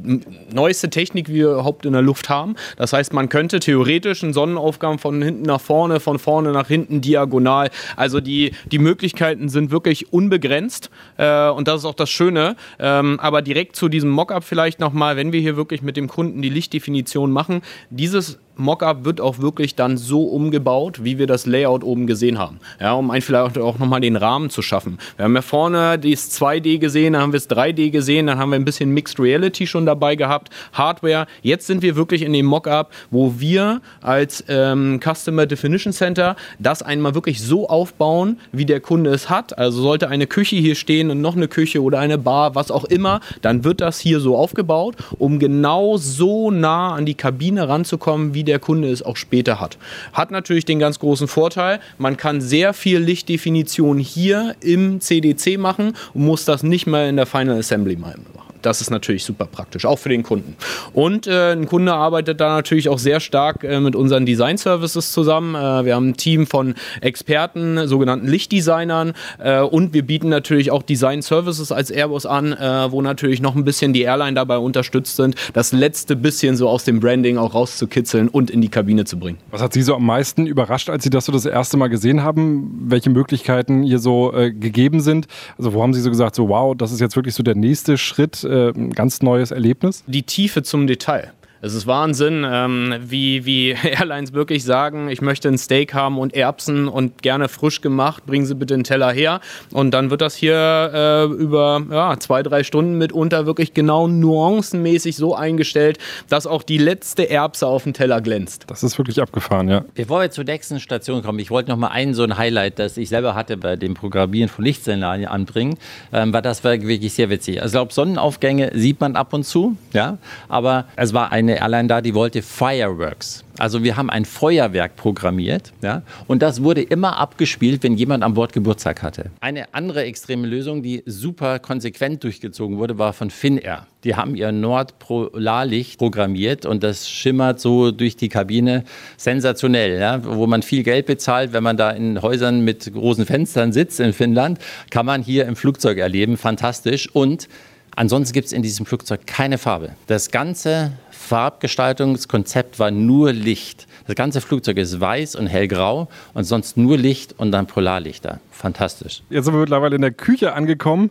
neueste 0.55 0.89
Technik, 0.89 1.27
die 1.27 1.35
wir 1.35 1.51
überhaupt 1.51 1.85
in 1.85 1.95
der 1.95 2.03
Luft 2.03 2.29
haben. 2.29 2.55
Das 2.77 2.93
heißt, 2.93 3.13
man 3.13 3.29
könnte 3.29 3.59
theoretisch 3.59 4.23
einen 4.23 4.33
Sonnenaufgang 4.33 5.01
von 5.01 5.21
hinten 5.21 5.43
nach 5.43 5.61
vorne, 5.61 5.99
von 5.99 6.21
vorne 6.21 6.53
nach 6.53 6.69
hinten 6.69 7.01
diagonal. 7.01 7.71
Also 7.97 8.21
die, 8.21 8.53
die 8.71 8.79
Möglichkeiten 8.79 9.49
sind 9.49 9.73
wirklich 9.73 10.13
unbegrenzt 10.13 10.91
äh, 11.17 11.49
und 11.49 11.67
das 11.67 11.81
ist 11.81 11.87
auch 11.87 11.95
das 11.95 12.11
Schöne. 12.11 12.55
Ähm, 12.79 13.19
aber 13.19 13.43
direkt 13.43 13.75
zu 13.75 13.89
diesem 13.89 14.11
Mockup 14.11 14.45
vielleicht 14.45 14.79
nochmal, 14.79 15.17
wenn 15.17 15.33
wir 15.33 15.41
hier 15.41 15.57
wirklich 15.57 15.83
mit 15.83 15.97
dem 15.97 16.07
Kunden 16.07 16.41
die 16.41 16.52
Lichtdefinition 16.53 17.31
machen. 17.33 17.63
Dieses 17.91 18.39
Mockup 18.57 19.05
wird 19.05 19.21
auch 19.21 19.39
wirklich 19.39 19.75
dann 19.75 19.97
so 19.97 20.25
umgebaut, 20.25 21.05
wie 21.05 21.19
wir 21.19 21.27
das 21.27 21.47
Layout 21.47 21.85
oben 21.85 22.07
gesehen 22.07 22.39
haben. 22.39 22.59
Ja, 22.81 22.93
um 22.95 23.11
einfach 23.11 23.57
auch 23.57 23.79
nochmal 23.79 24.01
den 24.01 24.17
Rahmen 24.17 24.51
zu 24.51 24.63
schaffen. 24.63 24.99
Wir 25.17 25.25
haben 25.25 25.35
ja 25.35 25.43
vorne 25.43 25.99
das 25.99 26.39
2D 26.41 26.79
gesehen, 26.79 27.15
dann 27.15 27.23
haben 27.23 27.33
wir 27.33 27.39
es 27.39 27.49
3D 27.49 27.91
gesehen, 27.91 28.27
dann 28.27 28.39
haben 28.39 28.51
wir 28.51 28.57
ein 28.57 28.65
bisschen 28.65 28.91
Mixed 28.91 29.19
Reality 29.19 29.67
schon 29.67 29.87
dabei 29.87 30.17
gehabt, 30.17 30.51
Hardware. 30.73 31.27
Jetzt 31.43 31.67
sind 31.67 31.83
wir 31.83 31.97
wirklich 31.97 32.23
in 32.23 32.33
dem 32.33 32.47
Mockup, 32.47 32.91
wo 33.11 33.35
wir 33.39 33.81
als 34.01 34.45
ähm, 34.49 35.01
Customer 35.03 35.47
Definition 35.47 35.93
Center 35.93 36.37
das 36.59 36.83
einmal 36.83 37.15
wirklich 37.15 37.43
so 37.43 37.69
aufbauen, 37.69 38.39
wie 38.53 38.67
der 38.67 38.81
Kunde 38.81 39.11
es 39.11 39.31
hat. 39.31 39.59
Also 39.59 39.83
sollte 39.83 40.09
eine 40.09 40.27
Küche 40.27 40.57
hier 40.57 40.75
stehen 40.75 41.11
und 41.11 41.21
noch 41.21 41.37
eine 41.37 41.49
Küche 41.49 41.83
oder 41.83 41.99
eine 41.99 42.19
Bar, 42.19 42.55
was 42.55 42.71
auch 42.71 42.85
immer, 42.85 43.21
dann 43.41 43.65
wird 43.65 43.81
das 43.81 43.99
hier 43.99 44.21
so 44.21 44.37
aufgebaut, 44.37 44.97
um 45.19 45.39
genau 45.39 45.97
so 45.97 46.51
nah 46.51 46.95
an 46.95 47.07
die 47.07 47.15
Kabine 47.15 47.69
ranzukommen, 47.69 48.35
wie 48.35 48.42
wie 48.43 48.45
der 48.45 48.59
Kunde 48.59 48.91
es 48.91 49.03
auch 49.03 49.17
später 49.17 49.61
hat. 49.61 49.79
Hat 50.13 50.33
natürlich 50.33 50.65
den 50.65 50.81
ganz 50.81 50.99
großen 50.99 51.29
Vorteil, 51.29 51.79
man 51.97 52.17
kann 52.17 52.41
sehr 52.41 52.75
viel 52.75 52.99
Lichtdefinition 52.99 53.99
hier 54.01 54.57
im 54.61 55.01
CDC 55.01 55.59
machen 55.59 55.95
und 56.13 56.25
muss 56.25 56.45
das 56.45 56.65
nicht 56.65 56.89
mehr 56.89 57.09
in 57.09 57.15
der 57.15 57.27
Final 57.27 57.61
Assembly 57.61 57.95
machen. 57.95 58.27
Das 58.63 58.81
ist 58.81 58.91
natürlich 58.91 59.25
super 59.25 59.47
praktisch, 59.47 59.85
auch 59.85 59.99
für 59.99 60.09
den 60.09 60.23
Kunden. 60.23 60.57
Und 60.93 61.27
äh, 61.27 61.53
ein 61.53 61.67
Kunde 61.67 61.93
arbeitet 61.93 62.41
da 62.41 62.55
natürlich 62.55 62.89
auch 62.89 62.99
sehr 62.99 63.21
stark 63.21 63.65
äh, 63.65 63.81
mit 63.81 63.97
unseren 63.97 64.27
Design 64.27 64.57
Services 64.57 65.13
zusammen. 65.13 65.55
Äh, 65.55 65.85
wir 65.85 65.95
haben 65.95 66.11
ein 66.11 66.17
Team 66.17 66.47
von 66.47 66.75
Experten, 67.01 67.87
sogenannten 67.87 68.27
Lichtdesignern 68.27 69.13
äh, 69.39 69.61
und 69.61 69.93
wir 69.95 70.03
bieten 70.07 70.29
natürlich 70.29 70.71
auch 70.71 70.83
Design 70.83 71.23
Services 71.23 71.73
als 71.73 71.91
Airbus 71.91 72.27
an, 72.27 72.53
äh, 72.53 72.91
wo 72.91 73.03
natürlich 73.03 73.41
noch 73.41 73.55
ein 73.55 73.65
bisschen 73.65 73.93
die 73.93 74.03
Airline 74.03 74.35
dabei 74.35 74.59
unterstützt 74.59 75.17
sind, 75.17 75.35
das 75.53 75.73
letzte 75.73 76.17
bisschen 76.17 76.57
so 76.57 76.69
aus 76.69 76.85
dem 76.85 77.01
Branding 77.01 77.39
auch 77.39 77.55
rauszukitzeln 77.55 78.29
und 78.29 78.51
in 78.51 78.61
die 78.61 78.69
Kabine 78.69 79.05
zu 79.05 79.19
bringen. 79.19 79.39
Was 79.51 79.63
hat 79.63 79.73
Sie 79.73 79.83
so 79.83 79.95
am 79.95 80.07
meisten 80.07 80.47
überrascht, 80.47 80.89
als 80.89 81.05
Sie 81.05 81.11
das 81.11 81.27
so 81.27 81.33
das 81.33 81.47
erste 81.47 81.77
Mal 81.77 81.89
gesehen 81.89 82.23
haben? 82.23 82.87
Welche 82.87 83.11
Möglichkeiten 83.11 83.83
hier 83.83 83.99
so 83.99 84.33
äh, 84.33 84.53
gegeben 84.53 85.01
sind? 85.01 85.27
Also 85.59 85.73
wo 85.73 85.83
haben 85.83 85.95
Sie 85.95 86.01
so 86.01 86.11
gesagt, 86.11 86.35
so 86.35 86.49
wow, 86.49 86.77
das 86.77 86.93
ist 86.93 87.01
jetzt 87.01 87.17
wirklich 87.17 87.35
so 87.35 87.43
der 87.43 87.55
nächste 87.55 87.99
Schritt 87.99 88.45
äh, 88.53 88.71
ein 88.71 88.91
ganz 88.91 89.23
neues 89.23 89.51
Erlebnis? 89.51 90.05
Die 90.07 90.23
Tiefe 90.23 90.63
zum 90.63 90.87
Detail. 90.87 91.33
Es 91.65 91.75
ist 91.75 91.87
Wahnsinn, 91.87 92.45
ähm, 92.45 92.97
wie, 93.07 93.47
wie 93.47 93.71
Airlines 93.85 94.33
wirklich 94.33 94.65
sagen, 94.65 95.09
ich 95.09 95.23
möchte 95.23 95.47
ein 95.47 95.59
Steak 95.59 95.95
haben 95.95 96.19
und 96.19 96.35
Erbsen 96.35 96.89
und 96.89 97.23
gerne 97.23 97.49
frisch 97.49 97.81
gemacht, 97.81 98.27
bringen 98.27 98.47
Sie 98.47 98.57
bitte 98.57 98.75
einen 98.75 98.83
Teller 98.83 99.13
her. 99.13 99.41
Und 99.71 99.93
dann 99.93 100.11
wird 100.11 100.23
das 100.23 100.35
hier 100.35 100.91
äh, 100.93 101.25
über 101.33 101.81
ja, 101.89 102.19
zwei, 102.19 102.43
drei 102.43 102.65
Stunden 102.65 102.99
mitunter 102.99 103.47
wirklich 103.47 103.75
genau 103.75 104.09
nuancenmäßig 104.09 105.15
so 105.15 105.37
eingestellt, 105.37 105.99
dass 106.29 106.49
auch 106.49 106.65
die 106.65 106.79
letzte 106.79 107.31
Erbse 107.31 107.69
auf 107.69 107.85
dem 107.85 107.93
Teller 107.93 108.21
glänzt. 108.21 108.65
Das 108.67 108.83
ist 108.83 108.99
wirklich 108.99 109.23
abgefahren, 109.23 109.69
ja. 109.69 109.85
Bevor 109.95 110.21
wir 110.21 110.33
zur 110.33 110.43
nächsten 110.43 110.81
Station 110.81 111.23
kommen, 111.23 111.39
ich 111.39 111.53
wollte 111.53 111.71
noch 111.71 111.79
mal 111.79 111.93
ein 111.93 112.13
so 112.15 112.25
ein 112.25 112.37
Highlight, 112.37 112.81
das 112.81 112.97
ich 112.97 113.09
selber 113.09 113.37
hatte 113.37 113.57
bei 113.57 113.77
dem 113.77 113.95
Programmieren 113.95 114.49
von 114.49 114.65
Lichtsignalen 114.65 115.27
anbringen, 115.27 115.79
ähm, 116.13 116.33
weil 116.33 116.43
das 116.43 116.65
war 116.65 116.73
wirklich 116.73 117.13
sehr 117.13 117.31
witzig. 117.31 117.63
Also 117.63 117.69
ich 117.69 117.79
glaube, 117.79 117.93
Sonnenaufgänge 117.93 118.73
sieht 118.75 119.01
man 119.01 119.15
ab 119.15 119.33
und 119.33 119.45
zu, 119.45 119.77
ja, 119.93 120.19
aber 120.49 120.87
es 120.97 121.15
war 121.15 121.31
eine 121.31 121.52
eine 121.53 121.61
Airline 121.61 121.89
da, 121.89 122.01
die 122.01 122.15
wollte 122.15 122.43
Fireworks. 122.43 123.45
Also 123.59 123.85
wir 123.85 123.97
haben 123.97 124.09
ein 124.09 124.25
Feuerwerk 124.25 124.97
programmiert 124.97 125.73
ja, 125.83 126.03
und 126.27 126.41
das 126.41 126.63
wurde 126.63 126.81
immer 126.81 127.19
abgespielt, 127.19 127.83
wenn 127.83 127.97
jemand 127.97 128.25
an 128.25 128.35
Bord 128.35 128.53
Geburtstag 128.53 129.03
hatte. 129.03 129.31
Eine 129.41 129.75
andere 129.75 130.05
extreme 130.05 130.47
Lösung, 130.47 130.83
die 130.83 131.03
super 131.05 131.59
konsequent 131.59 132.25
durchgezogen 132.25 132.79
wurde, 132.79 132.97
war 132.99 133.13
von 133.13 133.31
Finnair. 133.31 133.87
Die 134.05 134.17
haben 134.17 134.35
ihr 134.35 134.51
Nordpolarlicht 134.51 135.99
programmiert 135.99 136.65
und 136.65 136.83
das 136.83 137.09
schimmert 137.09 137.61
so 137.61 137.93
durch 137.93 138.17
die 138.17 138.29
Kabine 138.31 138.85
sensationell. 139.17 140.01
Ja, 140.01 140.25
wo 140.25 140.47
man 140.47 140.63
viel 140.63 140.83
Geld 140.83 141.07
bezahlt, 141.07 141.53
wenn 141.53 141.63
man 141.63 141.77
da 141.77 141.91
in 141.91 142.21
Häusern 142.21 142.65
mit 142.65 142.91
großen 142.93 143.27
Fenstern 143.27 143.73
sitzt 143.73 144.01
in 144.01 144.13
Finnland, 144.13 144.59
kann 144.91 145.07
man 145.07 145.23
hier 145.23 145.47
im 145.47 145.55
Flugzeug 145.55 145.99
erleben. 145.99 146.37
Fantastisch 146.37 147.09
und 147.15 147.49
Ansonsten 147.95 148.33
gibt 148.33 148.47
es 148.47 148.53
in 148.53 148.63
diesem 148.63 148.87
Flugzeug 148.87 149.27
keine 149.27 149.59
Farbe. 149.59 149.91
Das 150.07 150.31
ganze 150.31 150.93
Farbgestaltungskonzept 151.11 152.79
war 152.79 152.91
nur 152.91 153.33
Licht. 153.33 153.87
Das 154.07 154.17
ganze 154.17 154.41
Flugzeug 154.41 154.79
ist 154.79 155.01
weiß 155.01 155.37
und 155.37 155.47
hellgrau 155.47 156.09
und 156.35 156.45
sonst 156.45 156.77
nur 156.77 156.99
Licht 156.99 157.39
und 157.39 157.53
dann 157.53 157.67
Polarlichter. 157.67 158.41
Fantastisch. 158.51 159.23
Jetzt 159.31 159.45
sind 159.45 159.55
wir 159.55 159.61
mittlerweile 159.61 159.97
in 159.97 160.03
der 160.03 160.11
Küche 160.11 160.53
angekommen. 160.55 161.11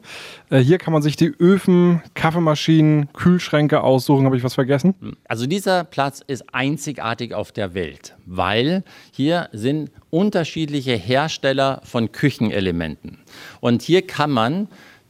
Äh, 0.49 0.59
hier 0.59 0.77
kann 0.77 0.91
man 0.91 1.01
sich 1.01 1.15
die 1.15 1.27
Öfen, 1.27 2.01
Kaffeemaschinen, 2.13 3.11
Kühlschränke 3.13 3.81
aussuchen. 3.81 4.25
Habe 4.25 4.37
ich 4.37 4.43
was 4.43 4.55
vergessen? 4.55 4.95
Also 5.27 5.47
dieser 5.47 5.83
Platz 5.85 6.21
ist 6.25 6.53
einzigartig 6.53 7.33
auf 7.33 7.51
der 7.51 7.73
Welt, 7.73 8.15
weil 8.25 8.83
hier 9.11 9.49
sind 9.53 9.91
unterschiedliche 10.09 10.93
Hersteller 10.93 11.81
von 11.83 12.11
Küchenelementen. 12.11 13.19
Und 13.59 13.81
hier 13.81 14.05
kann 14.05 14.31
man 14.31 14.67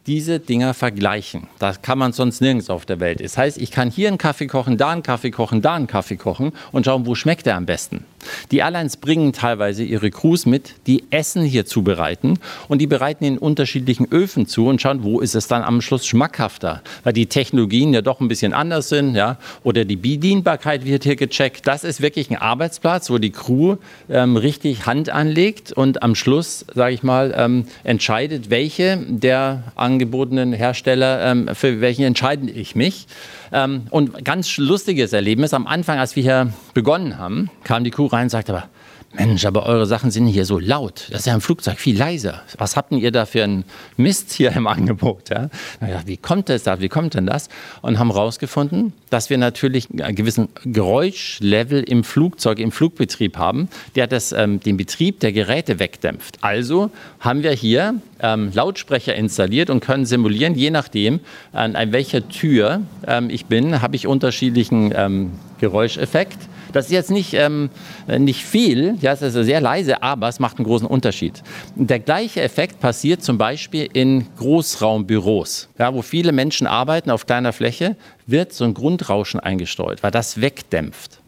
diese 0.07 0.39
Dinger 0.39 0.73
vergleichen. 0.73 1.47
Das 1.59 1.81
kann 1.81 1.97
man 1.97 2.13
sonst 2.13 2.41
nirgends 2.41 2.69
auf 2.69 2.85
der 2.85 2.99
Welt. 2.99 3.23
Das 3.23 3.37
heißt, 3.37 3.57
ich 3.57 3.71
kann 3.71 3.91
hier 3.91 4.07
einen 4.07 4.17
Kaffee 4.17 4.47
kochen, 4.47 4.77
da 4.77 4.89
einen 4.91 5.03
Kaffee 5.03 5.31
kochen, 5.31 5.61
da 5.61 5.75
einen 5.75 5.87
Kaffee 5.87 6.17
kochen 6.17 6.53
und 6.71 6.85
schauen, 6.85 7.05
wo 7.05 7.15
schmeckt 7.15 7.45
der 7.45 7.55
am 7.55 7.65
besten. 7.65 8.05
Die 8.51 8.57
Airlines 8.57 8.97
bringen 8.97 9.33
teilweise 9.33 9.83
ihre 9.83 10.11
Crews 10.11 10.45
mit, 10.45 10.75
die 10.87 11.03
Essen 11.09 11.43
hier 11.43 11.65
zubereiten 11.65 12.39
und 12.67 12.79
die 12.79 12.87
bereiten 12.87 13.25
in 13.25 13.37
unterschiedlichen 13.37 14.11
Öfen 14.11 14.47
zu 14.47 14.67
und 14.67 14.81
schauen, 14.81 15.03
wo 15.03 15.19
ist 15.19 15.35
es 15.35 15.47
dann 15.47 15.63
am 15.63 15.81
Schluss 15.81 16.05
schmackhafter, 16.05 16.81
weil 17.03 17.13
die 17.13 17.27
Technologien 17.27 17.93
ja 17.93 18.01
doch 18.01 18.19
ein 18.19 18.27
bisschen 18.27 18.53
anders 18.53 18.89
sind, 18.89 19.15
ja, 19.15 19.37
oder 19.63 19.85
die 19.85 19.95
Bedienbarkeit 19.95 20.85
wird 20.85 21.03
hier 21.03 21.15
gecheckt. 21.15 21.67
Das 21.67 21.83
ist 21.83 22.01
wirklich 22.01 22.29
ein 22.29 22.37
Arbeitsplatz, 22.37 23.09
wo 23.09 23.17
die 23.17 23.31
Crew 23.31 23.77
ähm, 24.09 24.37
richtig 24.37 24.85
Hand 24.85 25.09
anlegt 25.09 25.71
und 25.71 26.03
am 26.03 26.15
Schluss, 26.15 26.65
sage 26.73 26.93
ich 26.93 27.03
mal, 27.03 27.33
ähm, 27.35 27.65
entscheidet, 27.83 28.49
welche 28.49 28.97
der 28.97 29.63
angebotenen 29.75 30.53
Hersteller, 30.53 31.31
ähm, 31.31 31.49
für 31.53 31.81
welchen 31.81 32.03
entscheide 32.03 32.49
ich 32.49 32.75
mich. 32.75 33.07
Ähm, 33.51 33.83
und 33.89 34.23
ganz 34.23 34.57
lustiges 34.57 35.13
Erlebnis, 35.13 35.53
am 35.53 35.67
Anfang, 35.67 35.99
als 35.99 36.15
wir 36.15 36.23
hier 36.23 36.53
begonnen 36.73 37.17
haben, 37.17 37.49
kam 37.63 37.83
die 37.83 37.91
Crew 37.91 38.05
rein 38.05 38.23
und 38.23 38.29
sagte 38.29 38.53
aber, 38.53 38.69
Mensch, 39.13 39.45
aber 39.45 39.65
eure 39.65 39.85
Sachen 39.85 40.09
sind 40.09 40.27
hier 40.27 40.45
so 40.45 40.57
laut. 40.57 41.07
Das 41.09 41.21
ist 41.21 41.25
ja 41.25 41.33
im 41.33 41.41
Flugzeug 41.41 41.79
viel 41.79 41.97
leiser. 41.97 42.41
Was 42.57 42.75
habt 42.75 42.91
ihr 42.91 43.11
da 43.11 43.25
für 43.25 43.43
einen 43.43 43.65
Mist 43.97 44.31
hier 44.31 44.51
im 44.53 44.67
Angebot? 44.67 45.29
Ja? 45.29 45.49
Naja, 45.79 46.01
wie 46.05 46.17
kommt 46.17 46.49
das 46.49 46.63
da? 46.63 46.79
Wie 46.79 46.89
kommt 46.89 47.15
denn 47.15 47.25
das? 47.25 47.49
Und 47.81 47.99
haben 47.99 48.11
herausgefunden, 48.11 48.93
dass 49.09 49.29
wir 49.29 49.37
natürlich 49.37 49.89
einen 50.01 50.15
gewissen 50.15 50.49
Geräuschlevel 50.63 51.83
im 51.83 52.03
Flugzeug, 52.03 52.59
im 52.59 52.71
Flugbetrieb 52.71 53.37
haben, 53.37 53.67
der 53.95 54.07
das, 54.07 54.31
ähm, 54.31 54.59
den 54.61 54.77
Betrieb 54.77 55.19
der 55.19 55.33
Geräte 55.33 55.79
wegdämpft. 55.79 56.37
Also 56.41 56.89
haben 57.19 57.43
wir 57.43 57.51
hier 57.51 57.95
ähm, 58.21 58.51
Lautsprecher 58.53 59.15
installiert 59.15 59.69
und 59.69 59.81
können 59.81 60.05
simulieren, 60.05 60.55
je 60.55 60.69
nachdem, 60.69 61.19
an 61.51 61.91
welcher 61.91 62.27
Tür 62.29 62.81
ähm, 63.05 63.29
ich 63.29 63.45
bin, 63.45 63.81
habe 63.81 63.95
ich 63.95 64.07
unterschiedlichen 64.07 64.93
ähm, 64.95 65.31
Geräuscheffekt 65.59 66.37
Das 66.73 66.85
ist 66.85 66.91
jetzt 66.91 67.11
nicht, 67.11 67.33
ähm, 67.33 67.69
nicht 68.07 68.43
viel, 68.43 68.95
ja, 69.01 69.11
es 69.11 69.21
ist 69.21 69.33
sehr 69.33 69.61
leise, 69.61 70.01
aber 70.03 70.27
es 70.27 70.39
macht 70.39 70.57
einen 70.57 70.65
großen 70.65 70.87
Unterschied. 70.87 71.43
Der 71.75 71.99
gleiche 71.99 72.41
Effekt 72.41 72.79
passiert 72.79 73.23
zum 73.23 73.37
Beispiel 73.37 73.89
in 73.93 74.27
Großraumbüros, 74.37 75.69
ja, 75.77 75.93
wo 75.93 76.01
viele 76.01 76.31
Menschen 76.31 76.67
arbeiten 76.67 77.11
auf 77.11 77.25
kleiner 77.25 77.53
Fläche, 77.53 77.95
wird 78.25 78.53
so 78.53 78.63
ein 78.63 78.73
Grundrauschen 78.73 79.39
eingestreut, 79.39 80.03
weil 80.03 80.11
das 80.11 80.39
wegdämpft. 80.39 81.19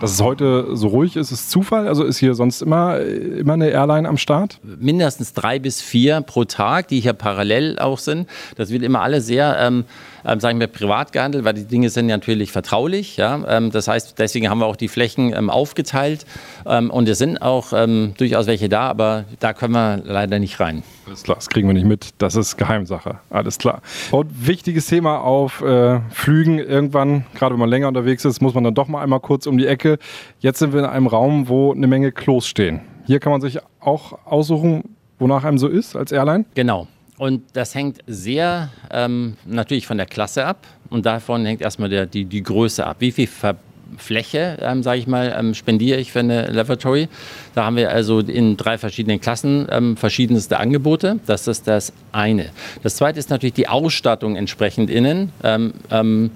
Dass 0.00 0.12
es 0.12 0.20
heute 0.20 0.76
so 0.76 0.88
ruhig 0.88 1.16
ist, 1.16 1.32
ist 1.32 1.50
Zufall? 1.50 1.88
Also 1.88 2.04
ist 2.04 2.18
hier 2.18 2.34
sonst 2.34 2.60
immer, 2.60 3.00
immer 3.00 3.54
eine 3.54 3.70
Airline 3.70 4.06
am 4.06 4.18
Start? 4.18 4.60
Mindestens 4.62 5.32
drei 5.32 5.58
bis 5.58 5.80
vier 5.80 6.20
pro 6.20 6.44
Tag, 6.44 6.88
die 6.88 7.00
hier 7.00 7.14
parallel 7.14 7.78
auch 7.78 7.98
sind. 7.98 8.28
Das 8.56 8.70
wird 8.70 8.82
immer 8.82 9.00
alle 9.00 9.22
sehr 9.22 9.56
ähm, 9.58 9.84
ähm, 10.26 10.40
sagen 10.40 10.60
wir, 10.60 10.66
privat 10.66 11.12
gehandelt, 11.12 11.44
weil 11.44 11.54
die 11.54 11.64
Dinge 11.64 11.90
sind 11.90 12.06
natürlich 12.06 12.52
vertraulich. 12.52 13.16
Ja? 13.16 13.40
Ähm, 13.48 13.70
das 13.70 13.88
heißt, 13.88 14.18
deswegen 14.18 14.50
haben 14.50 14.58
wir 14.58 14.66
auch 14.66 14.76
die 14.76 14.88
Flächen 14.88 15.32
ähm, 15.32 15.50
aufgeteilt 15.50 16.26
ähm, 16.66 16.90
und 16.90 17.08
es 17.08 17.18
sind 17.18 17.40
auch 17.40 17.72
ähm, 17.72 18.14
durchaus 18.18 18.46
welche 18.46 18.68
da, 18.68 18.88
aber 18.88 19.24
da 19.40 19.52
können 19.52 19.74
wir 19.74 20.02
leider 20.04 20.38
nicht 20.38 20.58
rein. 20.60 20.82
Alles 21.06 21.22
klar, 21.22 21.36
das 21.36 21.48
kriegen 21.48 21.68
wir 21.68 21.74
nicht 21.74 21.86
mit. 21.86 22.10
Das 22.18 22.34
ist 22.34 22.56
Geheimsache. 22.56 23.18
Alles 23.30 23.58
klar. 23.58 23.80
Und 24.10 24.46
wichtiges 24.46 24.86
Thema 24.86 25.18
auf 25.20 25.62
äh, 25.62 26.00
Flügen. 26.10 26.58
Irgendwann, 26.58 27.26
gerade 27.34 27.54
wenn 27.54 27.60
man 27.60 27.68
länger 27.68 27.88
unterwegs 27.88 28.24
ist, 28.24 28.42
muss 28.42 28.54
man 28.54 28.64
dann 28.64 28.74
doch 28.74 28.88
mal 28.88 29.02
einmal 29.02 29.20
kurz 29.20 29.46
um 29.46 29.56
die 29.56 29.66
Ecke. 29.66 29.98
Jetzt 30.40 30.58
sind 30.58 30.72
wir 30.72 30.80
in 30.80 30.86
einem 30.86 31.06
Raum, 31.06 31.48
wo 31.48 31.72
eine 31.72 31.86
Menge 31.86 32.10
Klos 32.10 32.46
stehen. 32.46 32.80
Hier 33.06 33.20
kann 33.20 33.30
man 33.30 33.40
sich 33.40 33.58
auch 33.80 34.18
aussuchen, 34.24 34.96
wonach 35.18 35.44
einem 35.44 35.58
so 35.58 35.68
ist 35.68 35.94
als 35.94 36.10
Airline? 36.10 36.44
Genau. 36.54 36.88
Und 37.18 37.42
das 37.54 37.74
hängt 37.74 38.00
sehr 38.06 38.70
ähm, 38.90 39.36
natürlich 39.46 39.86
von 39.86 39.96
der 39.96 40.06
Klasse 40.06 40.44
ab 40.44 40.66
und 40.90 41.06
davon 41.06 41.46
hängt 41.46 41.62
erstmal 41.62 41.88
der, 41.88 42.06
die, 42.06 42.24
die 42.24 42.42
Größe 42.42 42.86
ab. 42.86 42.96
Wie 43.00 43.12
viel 43.12 43.26
Ver 43.26 43.56
Fläche, 43.98 44.58
ähm, 44.60 44.82
sage 44.82 44.98
ich 44.98 45.06
mal, 45.06 45.34
ähm, 45.38 45.54
spendiere 45.54 45.98
ich 46.00 46.10
für 46.10 46.18
eine 46.18 46.50
Lavatory. 46.50 47.08
Da 47.54 47.64
haben 47.64 47.76
wir 47.76 47.90
also 47.90 48.18
in 48.18 48.56
drei 48.56 48.78
verschiedenen 48.78 49.20
Klassen 49.20 49.68
ähm, 49.70 49.96
verschiedenste 49.96 50.58
Angebote. 50.58 51.20
Das 51.26 51.46
ist 51.46 51.68
das 51.68 51.92
eine. 52.10 52.50
Das 52.82 52.96
zweite 52.96 53.18
ist 53.18 53.30
natürlich 53.30 53.54
die 53.54 53.68
Ausstattung 53.68 54.34
entsprechend 54.34 54.90
innen. 54.90 55.32
Ähm, 55.44 55.72
ähm, 55.90 56.30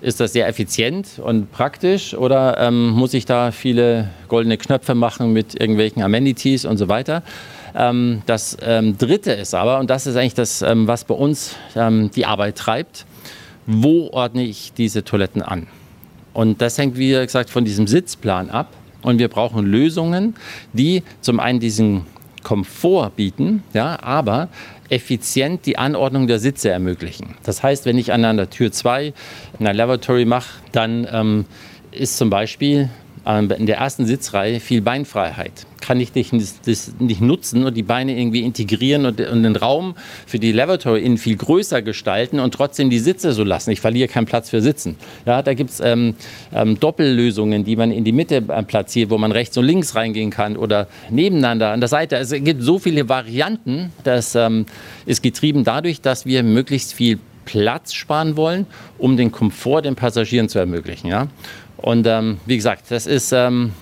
ist 0.00 0.20
das 0.20 0.32
sehr 0.32 0.48
effizient 0.48 1.20
und 1.22 1.50
praktisch 1.52 2.14
oder 2.14 2.58
ähm, 2.58 2.90
muss 2.90 3.14
ich 3.14 3.26
da 3.26 3.50
viele 3.50 4.10
goldene 4.28 4.56
Knöpfe 4.56 4.94
machen 4.94 5.32
mit 5.32 5.58
irgendwelchen 5.60 6.02
Amenities 6.02 6.64
und 6.64 6.76
so 6.76 6.88
weiter? 6.88 7.22
Ähm, 7.74 8.22
das 8.26 8.56
ähm, 8.62 8.96
Dritte 8.98 9.32
ist 9.32 9.54
aber, 9.54 9.78
und 9.78 9.90
das 9.90 10.06
ist 10.06 10.16
eigentlich 10.16 10.34
das, 10.34 10.62
ähm, 10.62 10.86
was 10.86 11.04
bei 11.04 11.14
uns 11.14 11.56
die 11.74 12.26
Arbeit 12.26 12.56
treibt, 12.56 13.06
wo 13.66 14.08
ordne 14.10 14.44
ich 14.44 14.72
diese 14.72 15.04
Toiletten 15.04 15.42
an? 15.42 15.66
Und 16.32 16.62
das 16.62 16.78
hängt, 16.78 16.96
wie 16.96 17.10
gesagt, 17.10 17.50
von 17.50 17.64
diesem 17.64 17.86
Sitzplan 17.86 18.50
ab. 18.50 18.72
Und 19.02 19.18
wir 19.18 19.28
brauchen 19.28 19.64
Lösungen, 19.66 20.34
die 20.72 21.02
zum 21.20 21.40
einen 21.40 21.60
diesen 21.60 22.06
Komfort 22.42 23.10
bieten, 23.16 23.62
ja, 23.74 23.98
aber 24.02 24.48
effizient 24.88 25.66
die 25.66 25.78
Anordnung 25.78 26.26
der 26.26 26.38
Sitze 26.38 26.70
ermöglichen. 26.70 27.36
Das 27.42 27.62
heißt, 27.62 27.84
wenn 27.84 27.98
ich 27.98 28.12
an 28.12 28.24
einer 28.24 28.50
Tür 28.50 28.72
2 28.72 29.12
eine 29.58 29.72
Lavatory 29.72 30.24
mache, 30.24 30.60
dann 30.72 31.06
ähm, 31.10 31.44
ist 31.90 32.16
zum 32.16 32.30
Beispiel 32.30 32.90
in 33.28 33.66
der 33.66 33.76
ersten 33.76 34.06
Sitzreihe 34.06 34.58
viel 34.58 34.80
Beinfreiheit. 34.80 35.66
Kann 35.82 36.00
ich 36.00 36.12
das 36.12 36.92
nicht 36.98 37.20
nutzen 37.20 37.64
und 37.64 37.76
die 37.76 37.82
Beine 37.82 38.18
irgendwie 38.18 38.40
integrieren 38.40 39.04
und, 39.04 39.18
den 39.18 39.54
Raum 39.54 39.96
für 40.26 40.38
die 40.38 40.50
Lavatory 40.50 41.04
innen 41.04 41.18
viel 41.18 41.36
größer 41.36 41.82
gestalten 41.82 42.40
und 42.40 42.54
trotzdem 42.54 42.88
die 42.88 42.98
Sitze 42.98 43.32
so 43.32 43.44
lassen. 43.44 43.70
Ich 43.70 43.82
verliere 43.82 44.08
keinen 44.08 44.24
Platz 44.24 44.48
für 44.48 44.62
Sitzen. 44.62 44.96
Ja, 45.26 45.42
da 45.42 45.52
gibt 45.52 45.70
es 45.70 45.80
ähm, 45.80 46.14
ähm, 46.54 46.80
Doppellösungen, 46.80 47.64
die 47.64 47.76
man 47.76 47.90
in 47.90 48.04
die 48.04 48.12
Mitte 48.12 48.36
äh, 48.48 48.62
platziert, 48.62 49.10
wo 49.10 49.18
man 49.18 49.30
rechts 49.30 49.58
und 49.58 49.66
links 49.66 49.94
reingehen 49.94 50.30
kann 50.30 50.56
oder 50.56 50.88
nebeneinander 51.10 51.70
an 51.72 51.80
der 51.80 51.88
Seite. 51.88 52.16
Also 52.16 52.36
es 52.36 52.44
gibt 52.44 52.62
so 52.62 52.78
viele 52.78 53.10
Varianten. 53.10 53.92
Das 54.04 54.34
ähm, 54.36 54.64
ist 55.04 55.22
getrieben 55.22 55.64
dadurch, 55.64 56.00
dass 56.00 56.24
wir 56.24 56.42
möglichst 56.42 56.94
viel 56.94 57.18
Platz 57.44 57.92
sparen 57.92 58.36
wollen, 58.36 58.66
um 58.98 59.16
den 59.16 59.32
Komfort 59.32 59.82
den 59.82 59.96
Passagieren 59.96 60.48
zu 60.48 60.58
ermöglichen. 60.58 61.08
Ja? 61.08 61.28
Und 61.78 62.06
ähm, 62.06 62.38
wie 62.46 62.56
gesagt, 62.56 62.90
das 62.90 63.06
ist 63.06 63.32
ähm, 63.32 63.72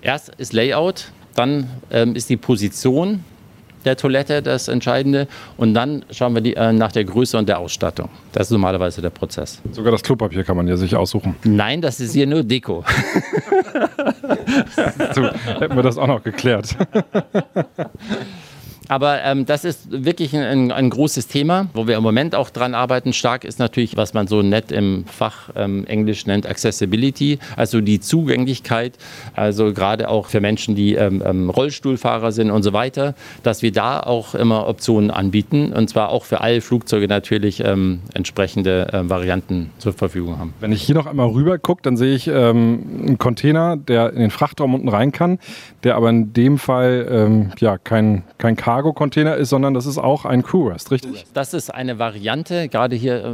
erst 0.00 0.30
ist 0.36 0.52
Layout, 0.52 1.12
dann 1.34 1.68
ähm, 1.90 2.14
ist 2.16 2.28
die 2.28 2.36
Position 2.36 3.24
der 3.84 3.96
Toilette 3.96 4.42
das 4.42 4.68
Entscheidende 4.68 5.26
und 5.56 5.74
dann 5.74 6.04
schauen 6.10 6.34
wir 6.34 6.40
die, 6.40 6.54
äh, 6.54 6.72
nach 6.72 6.92
der 6.92 7.04
Größe 7.04 7.36
und 7.36 7.48
der 7.48 7.58
Ausstattung. 7.58 8.08
Das 8.32 8.46
ist 8.46 8.52
normalerweise 8.52 9.02
der 9.02 9.10
Prozess. 9.10 9.60
Sogar 9.72 9.92
das 9.92 10.02
Klopapier 10.02 10.44
kann 10.44 10.56
man 10.56 10.68
ja 10.68 10.76
sich 10.76 10.94
aussuchen. 10.94 11.34
Nein, 11.44 11.80
das 11.80 12.00
ist 12.00 12.12
hier 12.12 12.26
nur 12.26 12.42
Deko. 12.42 12.84
so, 15.14 15.22
hätten 15.60 15.76
wir 15.76 15.82
das 15.82 15.98
auch 15.98 16.06
noch 16.06 16.22
geklärt. 16.22 16.76
Aber 18.88 19.22
ähm, 19.22 19.46
das 19.46 19.64
ist 19.64 19.90
wirklich 19.90 20.36
ein, 20.36 20.72
ein, 20.72 20.90
großes 20.90 21.28
Thema, 21.28 21.68
wo 21.72 21.86
wir 21.86 21.96
im 21.96 22.02
Moment 22.02 22.34
auch 22.34 22.50
dran 22.50 22.74
arbeiten. 22.74 23.12
Stark 23.12 23.44
ist 23.44 23.58
natürlich, 23.58 23.96
was 23.96 24.14
man 24.14 24.26
so 24.26 24.42
nett 24.42 24.72
im 24.72 25.04
Fach 25.06 25.50
ähm, 25.56 25.86
Englisch 25.86 26.26
nennt, 26.26 26.46
Accessibility, 26.46 27.38
also 27.56 27.80
die 27.80 28.00
Zugänglichkeit, 28.00 28.98
also 29.34 29.72
gerade 29.72 30.08
auch 30.08 30.26
für 30.26 30.40
Menschen, 30.40 30.74
die 30.74 30.94
ähm, 30.94 31.22
ähm, 31.24 31.50
Rollstuhlfahrer 31.50 32.32
sind 32.32 32.50
und 32.50 32.62
so 32.62 32.72
weiter, 32.72 33.14
dass 33.42 33.62
wir 33.62 33.72
da 33.72 34.00
auch 34.00 34.34
immer 34.34 34.68
Optionen 34.68 35.10
anbieten 35.10 35.72
und 35.72 35.88
zwar 35.88 36.10
auch 36.10 36.24
für 36.24 36.40
alle 36.40 36.60
Flugzeuge 36.60 37.08
natürlich 37.08 37.62
ähm, 37.64 38.00
entsprechende 38.14 38.92
äh, 38.92 39.08
Varianten 39.08 39.70
zur 39.78 39.92
Verfügung 39.92 40.38
haben. 40.38 40.54
Wenn 40.60 40.72
ich 40.72 40.82
hier 40.82 40.94
noch 40.94 41.06
einmal 41.06 41.28
rüber 41.28 41.58
gucke, 41.58 41.82
dann 41.82 41.96
sehe 41.96 42.14
ich 42.14 42.28
ähm, 42.28 42.82
einen 43.06 43.18
Container, 43.18 43.76
der 43.76 44.12
in 44.12 44.20
den 44.20 44.30
Frachtraum 44.30 44.74
unten 44.74 44.88
rein 44.88 45.12
kann, 45.12 45.38
der 45.84 45.96
aber 45.96 46.10
in 46.10 46.32
dem 46.32 46.58
Fall 46.58 47.52
ja 47.58 47.78
kein, 47.78 48.22
kein 48.38 48.56
Cargo 48.56 48.71
Cargo-Container 48.72 49.36
ist, 49.36 49.50
sondern 49.50 49.74
das 49.74 49.84
ist 49.84 49.98
auch 49.98 50.24
ein 50.24 50.42
Crew-Rest, 50.42 50.90
richtig? 50.90 51.26
Das 51.34 51.52
ist 51.52 51.68
eine 51.68 51.98
Variante, 51.98 52.68
gerade 52.68 52.96
hier 52.96 53.16
äh, 53.22 53.28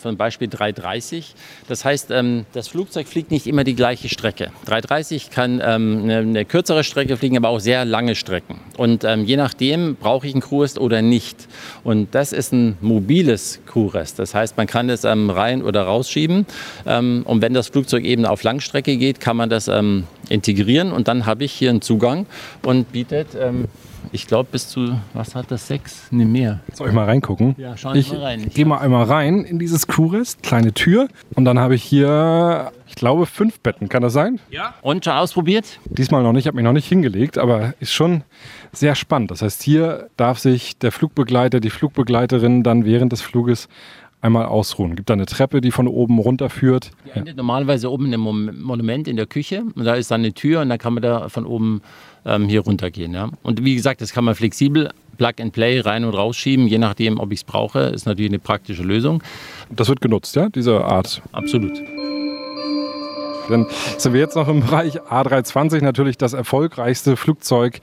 von 0.00 0.16
Beispiel 0.16 0.46
330. 0.46 1.34
Das 1.66 1.84
heißt, 1.84 2.12
ähm, 2.12 2.46
das 2.52 2.68
Flugzeug 2.68 3.08
fliegt 3.08 3.32
nicht 3.32 3.48
immer 3.48 3.64
die 3.64 3.74
gleiche 3.74 4.08
Strecke. 4.08 4.52
330 4.66 5.30
kann 5.30 5.60
ähm, 5.64 6.04
eine, 6.04 6.44
kürzere 6.44 6.84
Strecke 6.84 7.16
fliegen, 7.16 7.36
aber 7.36 7.48
auch 7.48 7.58
sehr 7.58 7.84
lange 7.84 8.14
Strecken. 8.14 8.60
Und 8.76 9.02
ähm, 9.02 9.24
je 9.24 9.36
nachdem 9.36 9.96
brauche 9.96 10.28
ich 10.28 10.32
einen 10.32 10.42
Crew-Rest 10.42 10.78
oder 10.78 11.02
nicht. 11.02 11.48
Und 11.82 12.14
das 12.14 12.32
ist 12.32 12.52
ein 12.52 12.78
mobiles 12.80 13.58
Crew-Rest. 13.66 14.20
Das 14.20 14.32
heißt, 14.32 14.56
man 14.56 14.68
kann 14.68 14.88
es 14.90 15.04
rein 15.04 15.62
oder 15.62 15.82
rausschieben. 15.82 16.46
und 16.84 17.42
wenn 17.42 17.52
das 17.52 17.68
Flugzeug 17.68 18.04
eben 18.04 18.24
auf 18.26 18.42
Langstrecke 18.42 18.96
geht, 18.96 19.20
kann 19.20 19.36
man 19.36 19.50
das 19.50 19.70
integrieren 20.28 20.92
und 20.92 21.08
dann 21.08 21.26
habe 21.26 21.44
ich 21.44 21.52
hier 21.52 21.70
einen 21.70 21.82
Zugang 21.82 22.26
und 22.62 22.92
bietet 22.92 23.28
ich 24.12 24.26
glaube, 24.26 24.48
bis 24.52 24.68
zu, 24.68 24.98
was 25.12 25.34
hat 25.34 25.50
das, 25.50 25.66
sechs? 25.66 26.06
Ne, 26.10 26.24
mehr. 26.24 26.60
Soll 26.72 26.88
ich 26.88 26.94
mal 26.94 27.04
reingucken? 27.04 27.54
Ja, 27.58 27.76
schauen 27.76 27.96
ich 27.96 28.12
mal 28.12 28.22
rein. 28.22 28.44
Ich 28.46 28.54
gehe 28.54 28.64
mal 28.64 28.78
einmal 28.78 29.04
rein 29.04 29.44
in 29.44 29.58
dieses 29.58 29.86
Crewrest, 29.86 30.42
kleine 30.42 30.72
Tür. 30.72 31.08
Und 31.34 31.44
dann 31.44 31.58
habe 31.58 31.74
ich 31.74 31.82
hier, 31.82 32.72
ich 32.86 32.94
glaube, 32.94 33.26
fünf 33.26 33.60
Betten. 33.60 33.88
Kann 33.88 34.02
das 34.02 34.12
sein? 34.12 34.40
Ja. 34.50 34.74
Und 34.82 35.04
schon 35.04 35.14
ausprobiert? 35.14 35.78
Diesmal 35.86 36.22
noch 36.22 36.32
nicht, 36.32 36.46
habe 36.46 36.56
mich 36.56 36.64
noch 36.64 36.72
nicht 36.72 36.88
hingelegt, 36.88 37.38
aber 37.38 37.74
ist 37.80 37.92
schon 37.92 38.22
sehr 38.72 38.94
spannend. 38.94 39.30
Das 39.30 39.42
heißt, 39.42 39.62
hier 39.62 40.08
darf 40.16 40.38
sich 40.38 40.78
der 40.78 40.92
Flugbegleiter, 40.92 41.60
die 41.60 41.70
Flugbegleiterin 41.70 42.62
dann 42.62 42.84
während 42.84 43.12
des 43.12 43.22
Fluges 43.22 43.68
einmal 44.24 44.46
ausruhen. 44.46 44.96
Gibt 44.96 45.10
da 45.10 45.14
eine 45.14 45.26
Treppe, 45.26 45.60
die 45.60 45.70
von 45.70 45.86
oben 45.86 46.18
runter 46.18 46.50
führt. 46.50 46.90
Die 47.04 47.10
endet 47.10 47.36
normalerweise 47.36 47.90
oben 47.90 48.12
im 48.12 48.20
Monument 48.62 49.06
in 49.06 49.16
der 49.16 49.26
Küche. 49.26 49.62
Und 49.74 49.84
da 49.84 49.94
ist 49.94 50.10
dann 50.10 50.22
eine 50.22 50.32
Tür 50.32 50.62
und 50.62 50.70
da 50.70 50.78
kann 50.78 50.94
man 50.94 51.02
da 51.02 51.28
von 51.28 51.46
oben 51.46 51.82
ähm, 52.24 52.48
hier 52.48 52.60
runtergehen. 52.60 53.12
Ja. 53.12 53.30
Und 53.42 53.64
wie 53.64 53.74
gesagt, 53.74 54.00
das 54.00 54.12
kann 54.12 54.24
man 54.24 54.34
flexibel 54.34 54.90
Plug 55.18 55.34
and 55.40 55.52
Play 55.52 55.78
rein 55.80 56.04
und 56.04 56.14
rausschieben, 56.14 56.66
je 56.66 56.78
nachdem, 56.78 57.20
ob 57.20 57.30
ich 57.32 57.40
es 57.40 57.44
brauche. 57.44 57.80
Ist 57.80 58.06
natürlich 58.06 58.30
eine 58.30 58.40
praktische 58.40 58.82
Lösung. 58.82 59.22
Das 59.70 59.88
wird 59.88 60.00
genutzt, 60.00 60.34
ja, 60.34 60.48
diese 60.48 60.84
Art? 60.84 61.22
Absolut. 61.32 61.78
Dann 63.48 63.66
sind 63.98 64.12
wir 64.12 64.20
jetzt 64.20 64.36
noch 64.36 64.48
im 64.48 64.60
Bereich 64.60 65.00
A320, 65.00 65.82
natürlich 65.82 66.16
das 66.16 66.32
erfolgreichste 66.32 67.16
Flugzeug 67.16 67.80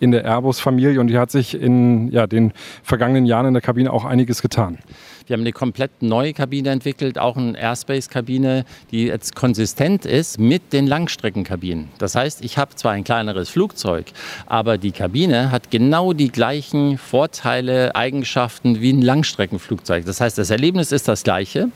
in 0.00 0.10
der 0.10 0.24
Airbus-Familie 0.24 1.00
und 1.00 1.06
die 1.06 1.18
hat 1.18 1.30
sich 1.30 1.54
in 1.54 2.10
ja, 2.10 2.26
den 2.26 2.52
vergangenen 2.82 3.26
Jahren 3.26 3.46
in 3.46 3.54
der 3.54 3.62
Kabine 3.62 3.92
auch 3.92 4.04
einiges 4.04 4.42
getan. 4.42 4.78
Wir 5.26 5.34
haben 5.34 5.40
eine 5.40 5.52
komplett 5.52 6.02
neue 6.02 6.34
Kabine 6.34 6.68
entwickelt, 6.70 7.18
auch 7.18 7.38
eine 7.38 7.58
Airspace-Kabine, 7.58 8.66
die 8.90 9.06
jetzt 9.06 9.34
konsistent 9.34 10.04
ist 10.04 10.38
mit 10.38 10.74
den 10.74 10.86
Langstreckenkabinen. 10.86 11.88
Das 11.96 12.14
heißt, 12.14 12.44
ich 12.44 12.58
habe 12.58 12.74
zwar 12.74 12.92
ein 12.92 13.04
kleineres 13.04 13.48
Flugzeug, 13.48 14.06
aber 14.46 14.76
die 14.76 14.92
Kabine 14.92 15.50
hat 15.50 15.70
genau 15.70 16.12
die 16.12 16.30
gleichen 16.30 16.98
Vorteile, 16.98 17.94
Eigenschaften 17.94 18.82
wie 18.82 18.92
ein 18.92 19.00
Langstreckenflugzeug. 19.00 20.04
Das 20.04 20.20
heißt, 20.20 20.36
das 20.36 20.50
Erlebnis 20.50 20.92
ist 20.92 21.08
das 21.08 21.22
gleiche 21.22 21.70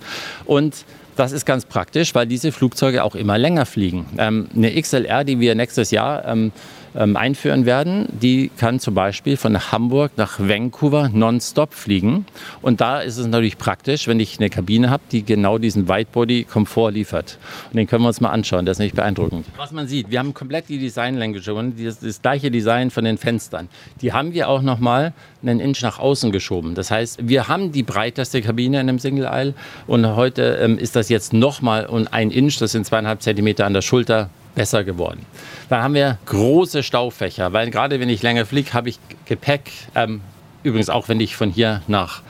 und 0.45 0.85
das 1.19 1.33
ist 1.33 1.45
ganz 1.45 1.65
praktisch, 1.65 2.15
weil 2.15 2.27
diese 2.27 2.53
Flugzeuge 2.53 3.03
auch 3.03 3.15
immer 3.15 3.39
länger 3.39 3.67
fliegen. 3.67 4.07
Ähm, 4.19 4.49
eine 4.55 4.81
XLR, 4.81 5.25
die 5.25 5.41
wir 5.41 5.55
nächstes 5.55 5.91
Jahr 5.91 6.25
ähm, 6.27 6.53
ähm, 6.99 7.17
einführen 7.17 7.65
werden, 7.65 8.07
die 8.11 8.51
kann 8.57 8.81
zum 8.81 8.95
Beispiel 8.95 9.37
von 9.37 9.71
Hamburg 9.71 10.13
nach 10.17 10.41
Vancouver 10.41 11.09
nonstop 11.13 11.73
fliegen. 11.73 12.27
Und 12.61 12.81
da 12.81 13.01
ist 13.01 13.17
es 13.19 13.27
natürlich 13.27 13.57
praktisch, 13.57 14.09
wenn 14.09 14.19
ich 14.19 14.39
eine 14.39 14.51
Kabine 14.51 14.91
habe, 14.91 15.05
die 15.13 15.25
genau 15.25 15.59
diesen 15.59 15.89
Whitebody-Komfort 15.89 16.91
liefert. 16.91 17.39
Und 17.71 17.77
den 17.77 17.87
können 17.87 18.03
wir 18.03 18.09
uns 18.09 18.21
mal 18.21 18.31
anschauen, 18.31 18.67
das 18.67 18.79
ist 18.79 18.83
nicht 18.83 18.97
beeindruckend. 18.97 19.47
Was 19.57 19.71
man 19.71 19.87
sieht, 19.87 20.11
wir 20.11 20.19
haben 20.19 20.35
komplett 20.35 20.69
die 20.69 20.79
Design-Language 20.79 21.49
das, 21.79 22.01
das 22.01 22.21
gleiche 22.21 22.51
Design 22.51 22.91
von 22.91 23.05
den 23.05 23.17
Fenstern. 23.17 23.69
Die 24.03 24.13
haben 24.13 24.35
wir 24.35 24.49
auch 24.49 24.63
nochmal 24.63 25.13
einen 25.43 25.61
Inch 25.61 25.83
nach 25.83 26.01
außen 26.01 26.33
geschoben. 26.33 26.75
Das 26.75 26.91
heißt, 26.91 27.29
wir 27.29 27.47
haben 27.47 27.71
die 27.71 27.85
breiteste 27.85 28.43
Kabine 28.43 28.81
in 28.81 28.89
einem 28.89 28.99
Single 28.99 29.27
Aisle 29.27 29.55
und 29.87 30.05
heute 30.17 30.59
ähm, 30.61 30.79
ist 30.79 30.97
das 30.97 31.09
jetzt 31.09 31.33
nochmal 31.33 31.89
ein 32.11 32.31
Inch, 32.33 32.59
das 32.59 32.73
sind 32.73 32.87
zweieinhalb 32.87 33.23
Zentimeter 33.23 33.67
an 33.67 33.75
der 33.75 33.83
Schulter, 33.83 34.31
besser 34.59 34.83
geworden. 34.83 35.25
Dann 35.69 35.83
haben 35.83 35.95
wir 35.95 36.19
große 36.27 36.83
Staufächer, 36.83 37.53
weil 37.53 37.71
gerade 37.71 38.01
wenn 38.01 38.09
ich 38.09 38.23
länger 38.23 38.45
fliege, 38.45 38.75
habe 38.75 38.89
ich 38.89 38.99
Gepäck. 39.25 39.71
Ähm, 39.95 40.21
übrigens 40.65 40.91
auch 40.91 41.09
wenn 41.09 41.21
ich 41.21 41.37
von 41.37 41.51
hier 41.51 41.83
nach 41.87 42.23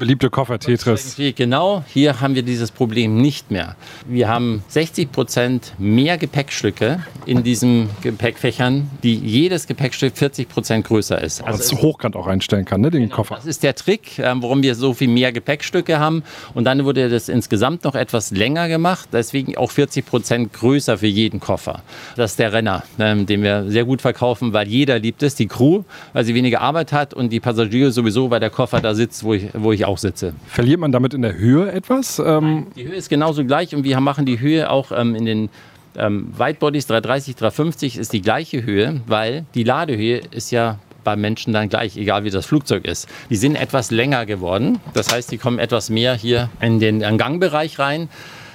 beliebte 0.00 0.30
Koffer 0.30 0.58
Tetris. 0.58 1.16
Genau, 1.36 1.84
hier 1.86 2.20
haben 2.20 2.34
wir 2.34 2.42
dieses 2.42 2.70
Problem 2.70 3.20
nicht 3.20 3.50
mehr. 3.50 3.76
Wir 4.06 4.28
haben 4.28 4.64
60 4.68 5.12
Prozent 5.12 5.74
mehr 5.78 6.16
Gepäckstücke 6.16 7.04
in 7.26 7.42
diesen 7.42 7.90
Gepäckfächern, 8.00 8.90
die 9.02 9.14
jedes 9.14 9.66
Gepäckstück 9.66 10.16
40 10.16 10.48
Prozent 10.48 10.86
größer 10.86 11.20
ist. 11.22 11.44
Also 11.44 11.60
es 11.60 11.72
hochkant 11.82 12.16
auch 12.16 12.26
einstellen 12.26 12.64
kann, 12.64 12.80
ne, 12.80 12.90
den 12.90 13.02
genau, 13.02 13.16
Koffer. 13.16 13.36
Das 13.36 13.44
ist 13.44 13.62
der 13.62 13.74
Trick, 13.74 14.18
ähm, 14.18 14.42
warum 14.42 14.62
wir 14.62 14.74
so 14.74 14.94
viel 14.94 15.08
mehr 15.08 15.32
Gepäckstücke 15.32 15.98
haben. 15.98 16.24
Und 16.54 16.64
dann 16.64 16.84
wurde 16.86 17.10
das 17.10 17.28
insgesamt 17.28 17.84
noch 17.84 17.94
etwas 17.94 18.30
länger 18.30 18.68
gemacht, 18.68 19.10
deswegen 19.12 19.58
auch 19.58 19.70
40 19.70 20.06
Prozent 20.06 20.52
größer 20.54 20.96
für 20.96 21.08
jeden 21.08 21.40
Koffer. 21.40 21.82
Das 22.16 22.32
ist 22.32 22.38
der 22.38 22.54
Renner, 22.54 22.84
ähm, 22.98 23.26
den 23.26 23.42
wir 23.42 23.68
sehr 23.68 23.84
gut 23.84 24.00
verkaufen, 24.00 24.54
weil 24.54 24.66
jeder 24.66 24.98
liebt 24.98 25.22
es, 25.22 25.34
die 25.34 25.46
Crew, 25.46 25.82
weil 26.14 26.24
sie 26.24 26.34
weniger 26.34 26.62
Arbeit 26.62 26.92
hat 26.94 27.12
und 27.12 27.28
die 27.28 27.40
Passagiere 27.40 27.92
sowieso, 27.92 28.30
weil 28.30 28.40
der 28.40 28.50
Koffer 28.50 28.80
da 28.80 28.94
sitzt, 28.94 29.24
wo 29.24 29.34
ich, 29.34 29.48
wo 29.52 29.72
ich 29.72 29.89
auch 29.90 29.98
sitze. 29.98 30.34
Verliert 30.46 30.80
man 30.80 30.92
damit 30.92 31.14
in 31.14 31.22
der 31.22 31.36
Höhe 31.36 31.70
etwas? 31.70 32.22
Ähm 32.24 32.68
die 32.76 32.86
Höhe 32.86 32.94
ist 32.94 33.08
genauso 33.08 33.44
gleich 33.44 33.74
und 33.74 33.84
wir 33.84 34.00
machen 34.00 34.24
die 34.24 34.38
Höhe 34.38 34.70
auch 34.70 34.92
ähm, 34.92 35.14
in 35.14 35.24
den 35.24 35.48
ähm, 35.96 36.32
Whitebodies 36.36 36.86
330, 36.86 37.36
350 37.36 37.98
ist 37.98 38.12
die 38.12 38.22
gleiche 38.22 38.62
Höhe, 38.62 39.00
weil 39.06 39.44
die 39.54 39.64
Ladehöhe 39.64 40.20
ist 40.30 40.52
ja 40.52 40.78
beim 41.02 41.20
Menschen 41.20 41.52
dann 41.52 41.68
gleich, 41.68 41.96
egal 41.96 42.24
wie 42.24 42.30
das 42.30 42.46
Flugzeug 42.46 42.84
ist. 42.84 43.08
Die 43.30 43.36
sind 43.36 43.56
etwas 43.56 43.90
länger 43.90 44.26
geworden. 44.26 44.78
Das 44.94 45.12
heißt, 45.12 45.32
die 45.32 45.38
kommen 45.38 45.58
etwas 45.58 45.90
mehr 45.90 46.14
hier 46.14 46.50
in 46.60 46.78
den 46.78 47.00
Gangbereich 47.16 47.78
rein. 47.78 48.08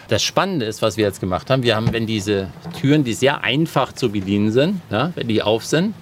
Das 0.07 0.23
Spannende 0.23 0.65
ist, 0.65 0.81
was 0.81 0.95
wir 0.95 1.05
jetzt 1.05 1.19
gemacht 1.19 1.49
haben. 1.49 1.63
Wir 1.63 1.75
haben, 1.75 1.91
wenn 1.91 2.05
diese 2.05 2.49
Türen, 2.79 3.03
die 3.03 3.13
sehr 3.13 3.43
einfach 3.43 3.91
zu 3.91 4.11
bedienen 4.11 4.51
sind, 4.51 4.81
ja, 4.91 5.11
wenn 5.15 5.27
die 5.27 5.41
auf 5.41 5.65
sind, 5.65 5.95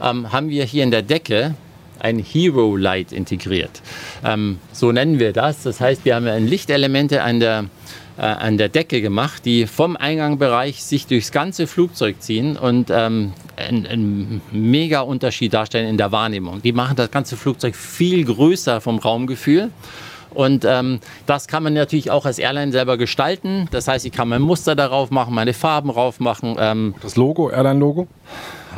ähm, 0.00 0.32
haben 0.32 0.48
wir 0.48 0.64
hier 0.64 0.84
in 0.84 0.92
der 0.92 1.02
Decke 1.02 1.54
ein 2.00 2.18
Hero 2.18 2.76
Light 2.76 3.12
integriert. 3.12 3.82
Ähm, 4.24 4.58
so 4.72 4.92
nennen 4.92 5.18
wir 5.18 5.32
das. 5.32 5.62
Das 5.62 5.80
heißt, 5.80 6.04
wir 6.04 6.16
haben 6.16 6.46
Lichtelemente 6.46 7.22
an 7.22 7.40
der, 7.40 7.64
äh, 8.16 8.22
an 8.22 8.58
der 8.58 8.68
Decke 8.68 9.00
gemacht, 9.00 9.44
die 9.44 9.66
vom 9.66 9.96
Eingangbereich 9.96 10.82
sich 10.82 11.06
durchs 11.06 11.32
ganze 11.32 11.66
Flugzeug 11.66 12.20
ziehen 12.20 12.56
und 12.56 12.90
ähm, 12.90 13.32
einen, 13.56 13.86
einen 13.86 14.40
mega 14.52 15.00
Unterschied 15.00 15.54
darstellen 15.54 15.88
in 15.88 15.98
der 15.98 16.12
Wahrnehmung. 16.12 16.62
Die 16.62 16.72
machen 16.72 16.96
das 16.96 17.10
ganze 17.10 17.36
Flugzeug 17.36 17.74
viel 17.74 18.24
größer 18.24 18.80
vom 18.80 18.98
Raumgefühl. 18.98 19.70
Und 20.34 20.64
ähm, 20.64 21.00
das 21.26 21.48
kann 21.48 21.62
man 21.62 21.72
natürlich 21.72 22.10
auch 22.10 22.26
als 22.26 22.38
Airline 22.38 22.70
selber 22.70 22.96
gestalten. 22.98 23.66
Das 23.70 23.88
heißt, 23.88 24.04
ich 24.04 24.12
kann 24.12 24.28
mein 24.28 24.42
Muster 24.42 24.76
darauf 24.76 25.10
machen, 25.10 25.34
meine 25.34 25.54
Farben 25.54 25.90
drauf 25.90 26.20
machen. 26.20 26.56
Ähm 26.58 26.94
das 27.02 27.16
Logo, 27.16 27.50
Airline-Logo? 27.50 28.06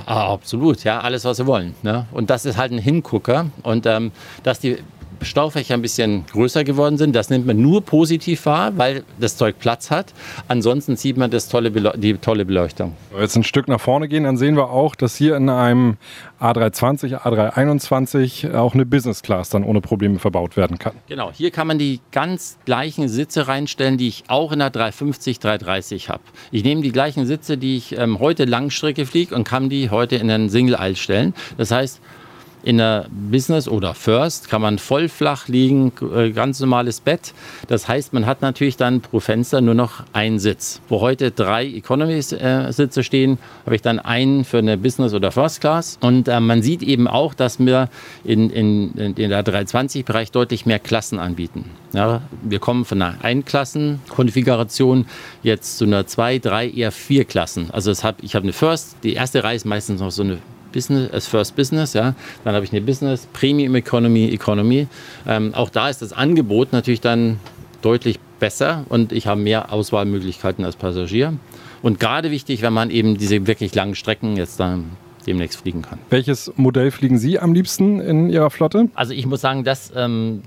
Ah, 0.07 0.33
absolut, 0.33 0.85
ja, 0.85 1.01
alles, 1.01 1.25
was 1.25 1.37
sie 1.37 1.47
wollen. 1.47 1.75
Ne? 1.83 2.07
Und 2.13 2.31
das 2.31 2.45
ist 2.45 2.57
halt 2.57 2.73
ein 2.73 2.79
Hingucker. 2.79 3.47
Und 3.63 3.87
ähm, 3.87 4.13
dass 4.43 4.59
die 4.59 4.79
Staufächer 5.23 5.75
ein 5.75 5.83
bisschen 5.83 6.25
größer 6.27 6.65
geworden 6.65 6.99
sind. 6.99 7.15
Das 7.15 7.31
nimmt 7.31 7.47
man 7.47 7.61
nur 7.61 7.85
positiv 7.85 8.47
wahr, 8.47 8.73
weil 8.77 9.05
das 9.19 9.37
Zeug 9.37 9.59
Platz 9.59 9.91
hat. 9.91 10.13
Ansonsten 10.49 10.97
sieht 10.97 11.17
man 11.17 11.31
das 11.31 11.49
tolle 11.49 11.71
die 11.71 12.15
tolle 12.15 12.45
Beleuchtung. 12.45 12.97
Jetzt 13.19 13.37
ein 13.37 13.45
Stück 13.45 13.69
nach 13.69 13.81
vorne 13.81 14.09
gehen, 14.09 14.25
dann 14.25 14.37
sehen 14.37 14.57
wir 14.57 14.71
auch, 14.71 14.95
dass 14.95 15.17
hier 15.17 15.37
in 15.37 15.49
einem 15.49 15.97
A320, 16.41 17.23
A321 17.23 18.55
auch 18.55 18.75
eine 18.75 18.87
Business 18.87 19.23
Class 19.23 19.51
dann 19.51 19.65
ohne 19.65 19.81
Probleme 19.81 20.19
verbaut 20.19 20.57
werden 20.57 20.79
kann. 20.79 20.93
Genau, 21.09 21.31
hier 21.33 21.51
kann 21.51 21.67
man 21.67 21.79
die 21.79 22.01
ganz 22.13 22.59
gleichen 22.65 23.09
Sitze 23.09 23.49
reinstellen, 23.49 23.99
die 23.99 24.09
ich 24.09 24.25
auch 24.29 24.53
in 24.53 24.61
der 24.61 24.71
350, 24.71 25.39
330 25.39 26.09
habe. 26.09 26.23
Ich 26.51 26.65
nehme 26.65 26.83
die 26.83 26.93
gleichen 26.93 27.27
Sitze, 27.27 27.59
die 27.59 27.77
ich 27.77 27.97
ähm, 27.99 28.19
heute 28.19 28.45
Langstrecke 28.45 29.07
fliege 29.07 29.35
und 29.35 29.45
kann 29.45 29.69
die 29.69 29.91
heute 29.91 30.17
in 30.17 30.31
einen 30.31 30.49
Single 30.49 30.77
Aisle 30.77 30.97
stellen. 30.97 31.35
Das 31.59 31.71
heißt, 31.71 32.01
in 32.63 32.79
der 32.79 33.07
Business 33.11 33.69
oder 33.69 33.95
First 33.95 34.49
kann 34.49 34.63
man 34.63 34.79
voll 34.79 35.09
flach 35.09 35.49
liegen, 35.49 35.93
äh, 36.15 36.31
ganz 36.31 36.61
normales 36.61 37.01
Bett. 37.01 37.33
Das 37.69 37.89
heißt, 37.89 38.13
man 38.13 38.27
hat 38.27 38.43
natürlich 38.43 38.77
dann 38.77 39.01
pro 39.01 39.21
Fenster 39.21 39.61
nur 39.61 39.75
noch 39.75 40.05
einen 40.13 40.39
Sitz. 40.39 40.81
Wo 40.89 41.01
heute 41.01 41.31
drei 41.31 41.67
Economy-Sitze 41.67 43.03
stehen, 43.03 43.39
habe 43.65 43.77
ich 43.77 43.83
dann 43.83 43.99
einen 43.99 44.45
für 44.45 44.59
eine 44.59 44.77
Business 44.77 45.15
oder 45.15 45.33
First 45.33 45.61
Class. 45.61 45.99
Und 46.01 46.29
äh, 46.29 46.41
man 46.41 46.63
sieht 46.63 46.83
eben 46.83 47.09
auch, 47.09 47.35
dass 47.35 47.59
wir 47.59 47.89
in, 48.25 48.51
in, 48.51 48.95
in 48.95 49.31
der 49.31 49.45
320-Bereich 49.45 50.31
deutlich 50.31 50.67
mehr 50.67 50.79
Klassen 50.79 51.19
anbieten. 51.19 51.65
Ja, 51.93 52.23
wir 52.43 52.59
kommen 52.61 52.85
von 52.85 53.03
einer 53.03 53.25
Einklassen-Konfiguration 53.25 55.07
jetzt 55.43 55.79
zu 55.79 55.85
einer 55.85 56.07
zwei, 56.07 56.39
drei, 56.39 56.69
eher 56.69 56.93
vier 56.93 57.25
Klassen. 57.25 57.71
Also 57.73 57.93
hab, 58.03 58.23
ich 58.23 58.35
habe 58.35 58.45
eine 58.45 58.53
First, 58.53 58.97
die 59.03 59.15
erste 59.15 59.43
Reihe 59.43 59.57
ist 59.57 59.67
meistens 59.67 60.01
noch 60.01 60.11
so 60.11 60.23
eine 60.23 60.39
Business, 60.73 61.11
als 61.13 61.27
First 61.27 61.57
Business, 61.57 61.95
ja. 61.95 62.15
Dann 62.45 62.55
habe 62.55 62.65
ich 62.65 62.73
eine 62.73 62.81
Business, 62.81 63.27
Premium 63.33 63.75
Economy, 63.75 64.29
Economy. 64.31 64.87
Ähm, 65.27 65.55
auch 65.55 65.71
da 65.71 65.89
ist 65.89 66.03
das 66.03 66.13
Angebot 66.13 66.73
natürlich 66.73 67.01
dann 67.01 67.39
deutlich 67.83 68.19
besser 68.39 68.85
und 68.89 69.13
ich 69.13 69.27
habe 69.27 69.41
mehr 69.41 69.73
Auswahlmöglichkeiten 69.73 70.65
als 70.65 70.77
Passagier. 70.77 71.35
Und 71.83 72.01
gerade 72.01 72.31
wichtig, 72.31 72.63
wenn 72.63 72.73
man 72.73 72.91
eben 72.91 73.17
diese 73.17 73.47
wirklich 73.47 73.75
langen 73.75 73.95
Strecken 73.95 74.37
jetzt 74.37 74.61
dann 74.61 74.91
demnächst 75.27 75.61
fliegen 75.61 75.83
kann. 75.83 75.99
Welches 76.09 76.53
Modell 76.57 76.91
fliegen 76.91 77.19
Sie 77.19 77.39
am 77.39 77.53
liebsten 77.53 78.01
in 78.01 78.31
Ihrer 78.31 78.51
Flotte? 78.51 78.89
Also 78.95 79.13
ich 79.13 79.27
muss 79.27 79.41
sagen, 79.41 79.65
dass 79.65 79.93
ähm, 79.95 80.43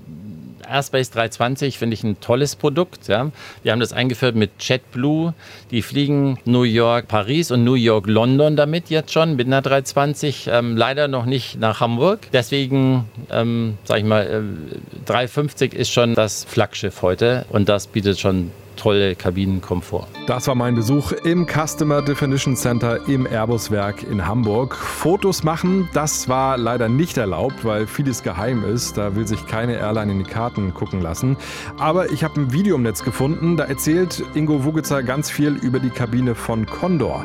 Airspace 0.68 1.10
320 1.10 1.78
finde 1.78 1.94
ich 1.94 2.04
ein 2.04 2.20
tolles 2.20 2.56
Produkt. 2.56 3.08
Ja. 3.08 3.30
Wir 3.62 3.72
haben 3.72 3.80
das 3.80 3.92
eingeführt 3.92 4.34
mit 4.34 4.50
JetBlue. 4.60 5.34
Die 5.70 5.82
fliegen 5.82 6.38
New 6.44 6.62
York, 6.62 7.08
Paris 7.08 7.50
und 7.50 7.64
New 7.64 7.74
York, 7.74 8.06
London 8.06 8.56
damit 8.56 8.90
jetzt 8.90 9.12
schon 9.12 9.36
mit 9.36 9.46
einer 9.46 9.62
320. 9.62 10.48
Ähm, 10.50 10.76
leider 10.76 11.08
noch 11.08 11.26
nicht 11.26 11.58
nach 11.58 11.80
Hamburg. 11.80 12.28
Deswegen, 12.32 13.06
ähm, 13.30 13.78
sage 13.84 14.00
ich 14.00 14.06
mal, 14.06 14.22
äh, 14.22 15.04
350 15.06 15.74
ist 15.74 15.90
schon 15.90 16.14
das 16.14 16.44
Flaggschiff 16.44 17.02
heute 17.02 17.46
und 17.50 17.68
das 17.68 17.86
bietet 17.86 18.18
schon 18.18 18.50
tolle 18.76 19.14
Kabinenkomfort. 19.14 20.06
Das 20.26 20.46
war 20.48 20.54
mein 20.54 20.74
Besuch 20.74 21.12
im 21.12 21.46
Customer 21.46 22.02
Definition 22.02 22.56
Center 22.56 23.08
im 23.08 23.26
Airbus-Werk 23.26 24.02
in 24.04 24.26
Hamburg. 24.26 24.74
Fotos 24.74 25.42
machen, 25.42 25.88
das 25.92 26.28
war 26.28 26.56
leider 26.56 26.88
nicht 26.88 27.16
erlaubt, 27.16 27.64
weil 27.64 27.86
vieles 27.86 28.22
geheim 28.22 28.64
ist. 28.64 28.96
Da 28.96 29.16
will 29.16 29.26
sich 29.26 29.46
keine 29.46 29.76
Airline 29.76 30.12
in 30.12 30.18
die 30.18 30.30
Karten 30.30 30.72
gucken 30.74 31.00
lassen. 31.00 31.36
Aber 31.78 32.10
ich 32.10 32.24
habe 32.24 32.40
ein 32.40 32.52
Video 32.52 32.76
im 32.76 32.82
Netz 32.82 33.02
gefunden, 33.02 33.56
da 33.56 33.64
erzählt 33.64 34.22
Ingo 34.34 34.64
Wugitzer 34.64 35.02
ganz 35.02 35.30
viel 35.30 35.54
über 35.54 35.78
die 35.78 35.90
Kabine 35.90 36.34
von 36.34 36.66
Condor. 36.66 37.24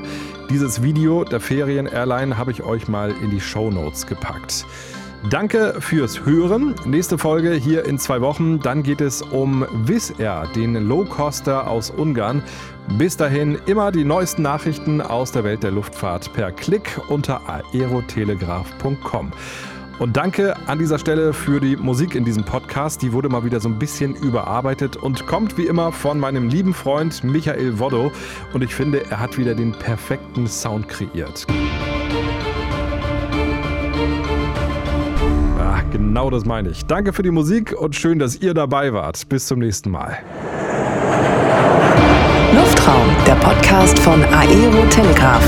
Dieses 0.49 0.81
Video 0.81 1.23
der 1.23 1.39
Ferien-Airline 1.39 2.37
habe 2.37 2.51
ich 2.51 2.63
euch 2.63 2.87
mal 2.87 3.13
in 3.21 3.29
die 3.29 3.39
Show 3.39 3.69
Notes 3.69 4.07
gepackt. 4.07 4.65
Danke 5.27 5.75
fürs 5.79 6.25
Hören. 6.25 6.75
Nächste 6.85 7.17
Folge 7.17 7.51
hier 7.51 7.83
in 7.85 7.99
zwei 7.99 8.21
Wochen. 8.21 8.59
Dann 8.61 8.83
geht 8.83 9.01
es 9.01 9.21
um 9.21 9.65
Wizz 9.83 10.13
Air, 10.17 10.47
den 10.55 10.75
Low-Coster 10.87 11.67
aus 11.67 11.91
Ungarn. 11.91 12.41
Bis 12.97 13.17
dahin 13.17 13.59
immer 13.65 13.91
die 13.91 14.05
neuesten 14.05 14.43
Nachrichten 14.43 15.01
aus 15.01 15.33
der 15.33 15.43
Welt 15.43 15.61
der 15.61 15.71
Luftfahrt 15.71 16.31
per 16.33 16.53
Klick 16.53 17.01
unter 17.09 17.41
aerotelegraph.com. 17.49 19.31
Und 19.99 20.15
danke 20.15 20.55
an 20.67 20.79
dieser 20.79 20.97
Stelle 20.97 21.33
für 21.33 21.59
die 21.59 21.75
Musik 21.75 22.15
in 22.15 22.23
diesem 22.23 22.45
Podcast. 22.45 23.01
Die 23.01 23.11
wurde 23.11 23.27
mal 23.27 23.43
wieder 23.43 23.59
so 23.59 23.67
ein 23.67 23.77
bisschen 23.77 24.15
überarbeitet 24.15 24.95
und 24.95 25.27
kommt 25.27 25.57
wie 25.57 25.67
immer 25.67 25.91
von 25.91 26.17
meinem 26.17 26.47
lieben 26.47 26.73
Freund 26.73 27.25
Michael 27.25 27.77
Woddo. 27.77 28.13
Und 28.53 28.63
ich 28.63 28.73
finde, 28.73 29.03
er 29.11 29.19
hat 29.19 29.37
wieder 29.37 29.53
den 29.53 29.73
perfekten 29.73 30.47
Sound 30.47 30.87
kreiert. 30.87 31.45
Genau 36.09 36.31
das 36.31 36.43
meine 36.43 36.69
ich. 36.69 36.87
Danke 36.87 37.13
für 37.13 37.21
die 37.21 37.29
Musik 37.29 37.71
und 37.79 37.95
schön, 37.95 38.17
dass 38.17 38.35
ihr 38.35 38.55
dabei 38.55 38.93
wart. 38.93 39.29
Bis 39.29 39.45
zum 39.45 39.59
nächsten 39.59 39.91
Mal. 39.91 40.17
Luftraum, 42.51 43.05
der 43.27 43.35
Podcast 43.35 43.99
von 43.99 44.23
Aero 44.23 44.87
Telegraph. 44.89 45.45